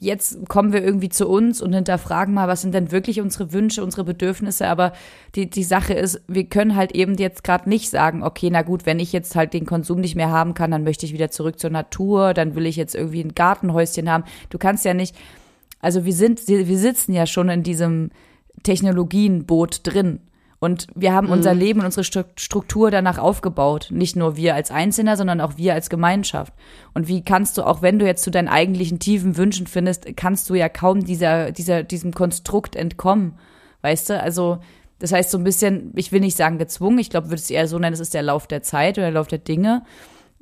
[0.00, 3.84] jetzt kommen wir irgendwie zu uns und hinterfragen mal, was sind denn wirklich unsere Wünsche,
[3.84, 4.66] unsere Bedürfnisse.
[4.68, 4.92] Aber
[5.34, 8.86] die, die Sache ist, wir können halt eben jetzt gerade nicht sagen, okay, na gut,
[8.86, 11.58] wenn ich jetzt halt den Konsum nicht mehr haben kann, dann möchte ich wieder zurück
[11.58, 14.24] zur Natur, dann will ich jetzt irgendwie ein Gartenhäuschen haben.
[14.50, 15.14] Du kannst ja nicht,
[15.80, 18.10] also wir sind, wir sitzen ja schon in diesem
[18.62, 20.20] Technologienboot drin.
[20.62, 21.32] Und wir haben mhm.
[21.32, 23.88] unser Leben und unsere Struktur danach aufgebaut.
[23.90, 26.52] Nicht nur wir als Einzelner, sondern auch wir als Gemeinschaft.
[26.94, 30.48] Und wie kannst du, auch wenn du jetzt zu deinen eigentlichen tiefen Wünschen findest, kannst
[30.48, 33.40] du ja kaum dieser, dieser, diesem Konstrukt entkommen.
[33.80, 34.22] Weißt du?
[34.22, 34.58] Also,
[35.00, 37.66] das heißt so ein bisschen, ich will nicht sagen gezwungen, ich glaube, würde es eher
[37.66, 39.82] so nennen, es ist der Lauf der Zeit oder der Lauf der Dinge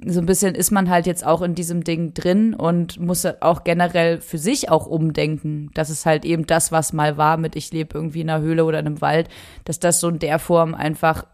[0.06, 3.64] so ein bisschen ist man halt jetzt auch in diesem Ding drin und muss auch
[3.64, 5.70] generell für sich auch umdenken.
[5.74, 8.64] Das ist halt eben das, was mal war mit ich lebe irgendwie in einer Höhle
[8.64, 9.28] oder in einem Wald,
[9.64, 11.26] dass das so in der Form einfach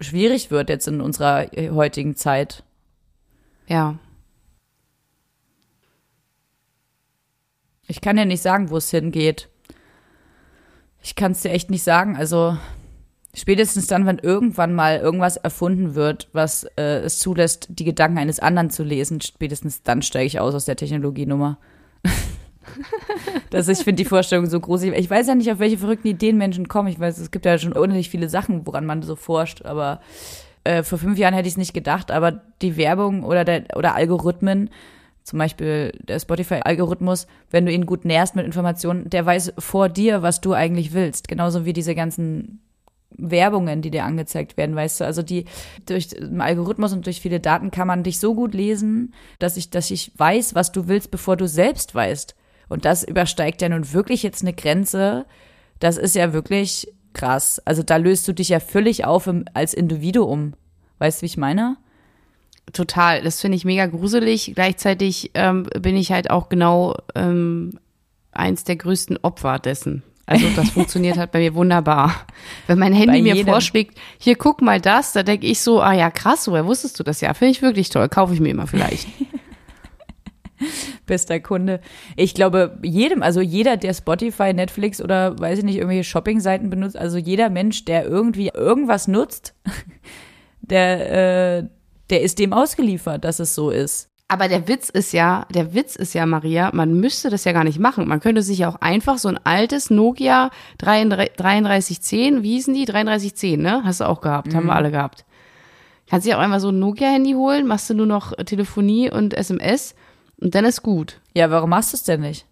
[0.00, 2.64] schwierig wird jetzt in unserer heutigen Zeit.
[3.66, 3.98] Ja.
[7.88, 9.48] Ich kann ja nicht sagen, wo es hingeht.
[11.02, 12.16] Ich kann es dir echt nicht sagen.
[12.16, 12.58] Also
[13.36, 18.40] Spätestens dann, wenn irgendwann mal irgendwas erfunden wird, was äh, es zulässt, die Gedanken eines
[18.40, 21.58] anderen zu lesen, spätestens dann steige ich aus aus der Technologienummer.
[23.50, 24.84] das, ich finde die Vorstellung so groß.
[24.84, 26.88] Ich weiß ja nicht, auf welche verrückten Ideen Menschen kommen.
[26.88, 30.00] Ich weiß, es gibt ja schon unendlich viele Sachen, woran man so forscht, aber
[30.64, 33.94] äh, vor fünf Jahren hätte ich es nicht gedacht, aber die Werbung oder, der, oder
[33.94, 34.70] Algorithmen,
[35.24, 40.22] zum Beispiel der Spotify-Algorithmus, wenn du ihn gut nährst mit Informationen, der weiß vor dir,
[40.22, 41.28] was du eigentlich willst.
[41.28, 42.60] Genauso wie diese ganzen
[43.10, 45.44] Werbungen, die dir angezeigt werden, weißt du, also die
[45.86, 49.70] durch den Algorithmus und durch viele Daten kann man dich so gut lesen, dass ich,
[49.70, 52.34] dass ich weiß, was du willst, bevor du selbst weißt.
[52.68, 55.26] Und das übersteigt ja nun wirklich jetzt eine Grenze.
[55.78, 57.60] Das ist ja wirklich krass.
[57.64, 60.54] Also da löst du dich ja völlig auf im, als Individuum.
[60.98, 61.76] Weißt du, wie ich meine?
[62.72, 63.22] Total.
[63.22, 64.52] Das finde ich mega gruselig.
[64.54, 67.78] Gleichzeitig ähm, bin ich halt auch genau ähm,
[68.32, 70.02] eins der größten Opfer dessen.
[70.26, 72.26] Also das funktioniert halt bei mir wunderbar.
[72.66, 76.10] Wenn mein Handy mir vorschlägt, hier guck mal das, da denke ich so, ah ja,
[76.10, 77.32] krass, woher wusstest du das ja?
[77.32, 79.06] Finde ich wirklich toll, kaufe ich mir immer vielleicht.
[81.06, 81.80] Bester Kunde.
[82.16, 86.96] Ich glaube, jedem, also jeder, der Spotify, Netflix oder weiß ich nicht, irgendwelche Shopping-Seiten benutzt,
[86.96, 89.54] also jeder Mensch, der irgendwie irgendwas nutzt,
[90.60, 91.68] der, äh,
[92.10, 94.10] der ist dem ausgeliefert, dass es so ist.
[94.28, 97.62] Aber der Witz ist ja, der Witz ist ja, Maria, man müsste das ja gar
[97.62, 98.08] nicht machen.
[98.08, 102.86] Man könnte sich ja auch einfach so ein altes Nokia 3310, wie hießen die?
[102.86, 103.82] 3310, ne?
[103.84, 104.56] Hast du auch gehabt, mhm.
[104.56, 104.78] haben wir mhm.
[104.78, 105.24] alle gehabt.
[106.08, 109.94] Kannst dir auch einfach so ein Nokia-Handy holen, machst du nur noch Telefonie und SMS
[110.40, 111.20] und dann ist gut.
[111.34, 112.46] Ja, warum machst du es denn nicht?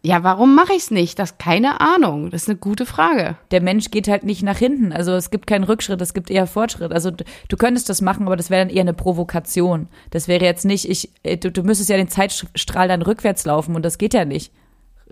[0.00, 1.18] Ja, warum mache ich es nicht?
[1.18, 2.30] Das keine Ahnung.
[2.30, 3.36] Das ist eine gute Frage.
[3.50, 4.92] Der Mensch geht halt nicht nach hinten.
[4.92, 6.92] Also es gibt keinen Rückschritt, es gibt eher Fortschritt.
[6.92, 9.88] Also du könntest das machen, aber das wäre dann eher eine Provokation.
[10.10, 13.74] Das wäre jetzt nicht, ich, äh, du, du müsstest ja den Zeitstrahl dann rückwärts laufen
[13.74, 14.52] und das geht ja nicht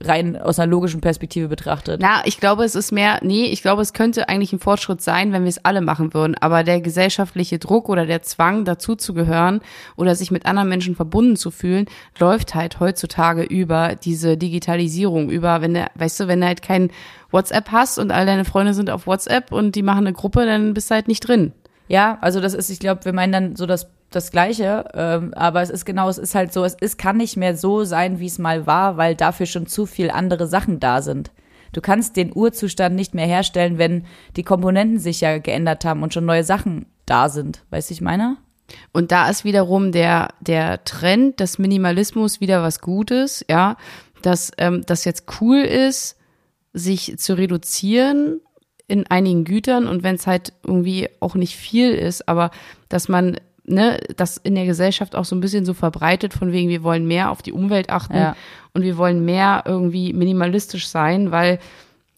[0.00, 2.00] rein aus einer logischen Perspektive betrachtet.
[2.02, 5.32] Na, ich glaube, es ist mehr, nee, ich glaube, es könnte eigentlich ein Fortschritt sein,
[5.32, 6.34] wenn wir es alle machen würden.
[6.40, 9.60] Aber der gesellschaftliche Druck oder der Zwang, dazuzugehören
[9.96, 11.86] oder sich mit anderen Menschen verbunden zu fühlen,
[12.18, 16.90] läuft halt heutzutage über diese Digitalisierung, über, wenn du, weißt du, wenn du halt kein
[17.30, 20.74] WhatsApp hast und all deine Freunde sind auf WhatsApp und die machen eine Gruppe, dann
[20.74, 21.52] bist du halt nicht drin.
[21.88, 25.62] Ja, also das ist, ich glaube, wir meinen dann so das das Gleiche, ähm, aber
[25.62, 28.26] es ist genau, es ist halt so, es ist, kann nicht mehr so sein, wie
[28.26, 31.30] es mal war, weil dafür schon zu viel andere Sachen da sind.
[31.72, 36.14] Du kannst den Urzustand nicht mehr herstellen, wenn die Komponenten sich ja geändert haben und
[36.14, 37.64] schon neue Sachen da sind.
[37.70, 38.38] Weißt du, ich meine?
[38.92, 43.76] Und da ist wiederum der, der Trend des Minimalismus wieder was Gutes, ja,
[44.22, 46.16] dass ähm, das jetzt cool ist,
[46.72, 48.40] sich zu reduzieren
[48.88, 52.50] in einigen Gütern und wenn es halt irgendwie auch nicht viel ist, aber
[52.88, 53.36] dass man
[53.66, 57.06] ne, das in der Gesellschaft auch so ein bisschen so verbreitet, von wegen, wir wollen
[57.06, 58.36] mehr auf die Umwelt achten Ja.
[58.74, 61.58] und wir wollen mehr irgendwie minimalistisch sein, weil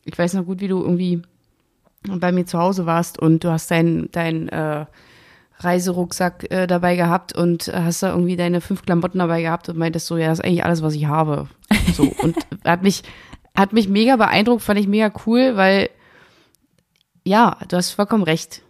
[0.05, 1.23] ich weiß noch gut, wie du irgendwie
[2.07, 4.87] bei mir zu Hause warst und du hast dein, dein äh,
[5.61, 10.07] Reiserucksack äh, dabei gehabt und hast da irgendwie deine fünf Klamotten dabei gehabt und meintest
[10.07, 11.49] so, ja, das ist eigentlich alles, was ich habe.
[11.95, 13.03] So und hat mich
[13.57, 15.89] hat mich mega beeindruckt, fand ich mega cool, weil
[17.25, 18.63] ja, du hast vollkommen recht.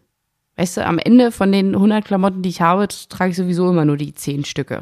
[0.58, 3.84] Weißt du, am Ende von den 100 Klamotten, die ich habe, trage ich sowieso immer
[3.84, 4.80] nur die 10 Stücke.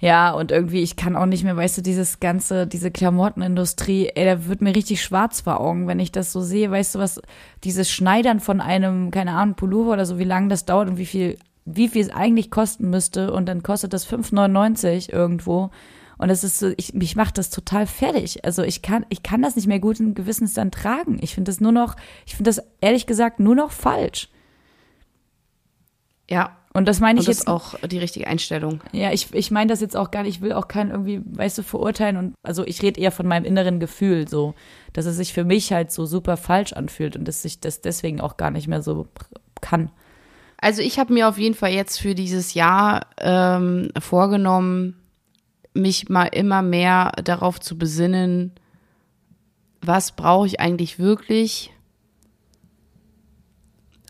[0.00, 4.26] Ja, und irgendwie, ich kann auch nicht mehr, weißt du, dieses ganze, diese Klamottenindustrie, ey,
[4.26, 6.70] da wird mir richtig schwarz vor Augen, wenn ich das so sehe.
[6.70, 7.22] Weißt du was,
[7.64, 11.06] dieses Schneidern von einem, keine Ahnung, Pullover oder so, wie lange das dauert und wie
[11.06, 15.70] viel, wie viel es eigentlich kosten müsste und dann kostet das 5,99 irgendwo.
[16.18, 18.44] Und das ist so, ich, mich macht das total fertig.
[18.44, 21.18] Also ich kann, ich kann das nicht mehr guten Gewissens dann tragen.
[21.22, 21.94] Ich finde das nur noch,
[22.26, 24.28] ich finde das ehrlich gesagt nur noch falsch.
[26.28, 28.80] Ja, Und das meine ich und das jetzt ist auch die richtige Einstellung.
[28.92, 31.58] Ja, ich, ich meine das jetzt auch gar nicht, ich will auch keinen irgendwie, weißt
[31.58, 34.54] du, verurteilen und also ich rede eher von meinem inneren Gefühl, so,
[34.92, 38.20] dass es sich für mich halt so super falsch anfühlt und dass ich das deswegen
[38.20, 39.06] auch gar nicht mehr so
[39.60, 39.90] kann.
[40.60, 44.96] Also ich habe mir auf jeden Fall jetzt für dieses Jahr ähm, vorgenommen,
[45.78, 48.52] mich mal immer mehr darauf zu besinnen,
[49.80, 51.72] was brauche ich eigentlich wirklich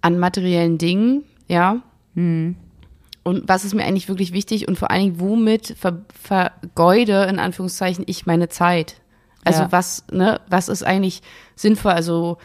[0.00, 1.82] an materiellen Dingen, ja.
[2.14, 7.38] Und was ist mir eigentlich wirklich wichtig und vor allen Dingen, womit ver vergeude, in
[7.38, 9.00] Anführungszeichen, ich meine Zeit?
[9.44, 9.72] Also Ja.
[9.72, 11.22] was, ne, was ist eigentlich
[11.54, 11.92] sinnvoll?
[11.92, 12.38] Also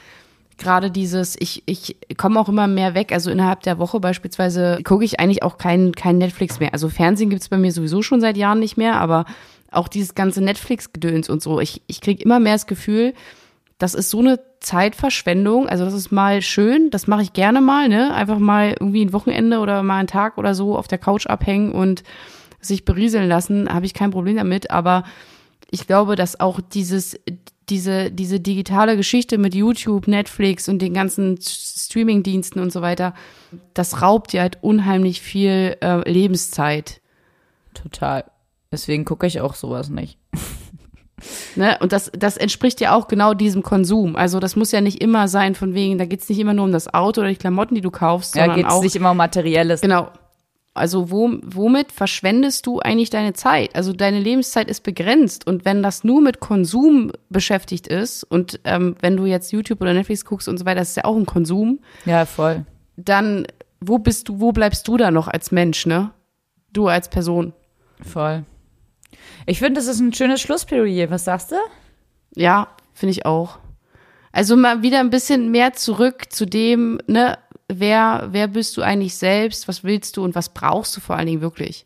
[0.58, 3.12] gerade dieses, ich, ich komme auch immer mehr weg.
[3.12, 6.74] Also innerhalb der Woche beispielsweise gucke ich eigentlich auch kein, kein Netflix mehr.
[6.74, 9.26] Also Fernsehen gibt's bei mir sowieso schon seit Jahren nicht mehr, aber
[9.72, 11.60] auch dieses ganze Netflix-Gedöns und so.
[11.60, 13.14] Ich, ich kriege immer mehr das Gefühl,
[13.78, 15.68] das ist so eine Zeitverschwendung.
[15.68, 18.14] Also das ist mal schön, das mache ich gerne mal, ne?
[18.14, 21.72] Einfach mal irgendwie ein Wochenende oder mal einen Tag oder so auf der Couch abhängen
[21.72, 22.04] und
[22.62, 24.72] sich berieseln lassen, habe ich kein Problem damit.
[24.72, 25.04] Aber
[25.70, 27.20] ich glaube, dass auch dieses,
[27.70, 33.14] diese, diese digitale Geschichte mit YouTube, Netflix und den ganzen Streaming-Diensten und so weiter,
[33.74, 37.01] das raubt dir halt unheimlich viel äh, Lebenszeit.
[37.74, 38.26] Total.
[38.72, 40.18] Deswegen gucke ich auch sowas nicht.
[41.55, 41.78] Ne?
[41.80, 44.18] Und das, das entspricht ja auch genau diesem Konsum.
[44.18, 46.72] Also das muss ja nicht immer sein, von wegen, da geht's nicht immer nur um
[46.74, 48.82] das Auto oder die Klamotten, die du kaufst, Ja, geht es auch.
[48.84, 49.80] nicht immer um Materielles.
[49.80, 50.09] Genau.
[50.76, 53.76] Also wo, womit verschwendest du eigentlich deine Zeit?
[53.76, 58.95] Also deine Lebenszeit ist begrenzt und wenn das nur mit Konsum beschäftigt ist und ähm,
[59.01, 61.28] wenn du jetzt YouTube oder Netflix guckst und so weiter, das ist ja auch ein
[61.28, 62.65] Konsum, Ja, voll.
[62.95, 63.45] dann
[63.86, 66.11] wo bist du, wo bleibst du da noch als Mensch, ne?
[66.71, 67.53] Du als Person.
[68.01, 68.43] Voll.
[69.45, 71.09] Ich finde, das ist ein schönes Schlussplädoyer.
[71.11, 71.55] Was sagst du?
[72.36, 73.59] Ja, finde ich auch.
[74.32, 77.38] Also mal wieder ein bisschen mehr zurück zu dem, ne,
[77.80, 81.28] wer, wer bist du eigentlich selbst, was willst du und was brauchst du vor allen
[81.28, 81.86] Dingen wirklich?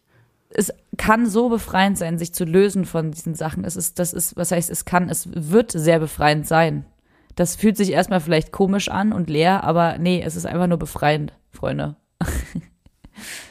[0.50, 3.64] es kann so befreiend sein, sich zu lösen von diesen Sachen.
[3.64, 6.86] Es ist, das ist, was heißt, es kann, es wird sehr befreiend sein.
[7.36, 10.80] Das fühlt sich erstmal vielleicht komisch an und leer, aber nee, es ist einfach nur
[10.80, 11.96] befreiend, Freunde.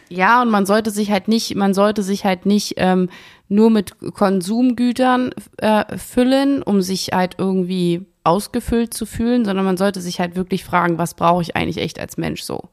[0.09, 3.09] Ja, und man sollte sich halt nicht, man sollte sich halt nicht ähm,
[3.49, 10.01] nur mit Konsumgütern äh, füllen, um sich halt irgendwie ausgefüllt zu fühlen, sondern man sollte
[10.01, 12.69] sich halt wirklich fragen, was brauche ich eigentlich echt als Mensch so?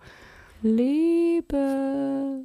[0.61, 2.43] Liebe.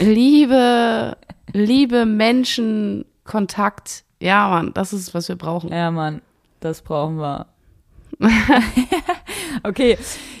[0.00, 1.16] Liebe,
[1.52, 4.04] Liebe, Menschen, Kontakt.
[4.20, 5.70] Ja, Mann, das ist, was wir brauchen.
[5.70, 6.22] Ja, Mann,
[6.60, 7.46] das brauchen wir.
[9.62, 9.96] okay.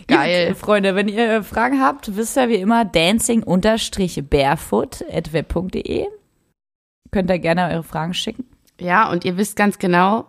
[0.06, 0.48] Geil.
[0.48, 6.06] Gut, Freunde, wenn ihr Fragen habt, wisst ihr wie immer dancing-barefoot at web.de.
[7.10, 8.44] Könnt ihr gerne eure Fragen schicken.
[8.80, 10.26] Ja, und ihr wisst ganz genau,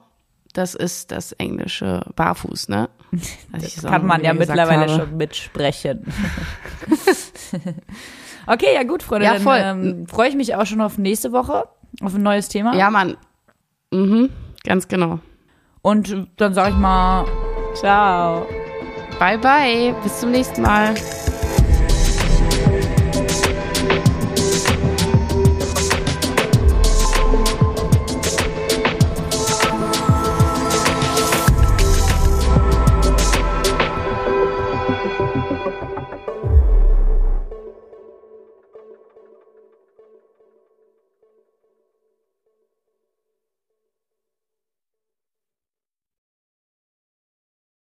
[0.54, 2.90] das ist das englische Barfuß, ne?
[3.52, 4.90] Das kann man ja mittlerweile habe.
[4.90, 6.06] schon mitsprechen.
[8.48, 9.26] okay, ja gut, Freunde.
[9.26, 9.60] Ja, dann voll.
[9.62, 11.66] ähm, freue ich mich auch schon auf nächste Woche,
[12.02, 12.76] auf ein neues Thema.
[12.76, 13.18] Ja, Mann.
[13.92, 14.30] Mhm,
[14.64, 15.20] ganz genau.
[15.82, 17.26] Und dann sage ich mal,
[17.74, 18.46] ciao.
[19.18, 19.96] Bye, bye.
[20.04, 20.94] Bis zum nächsten Mal.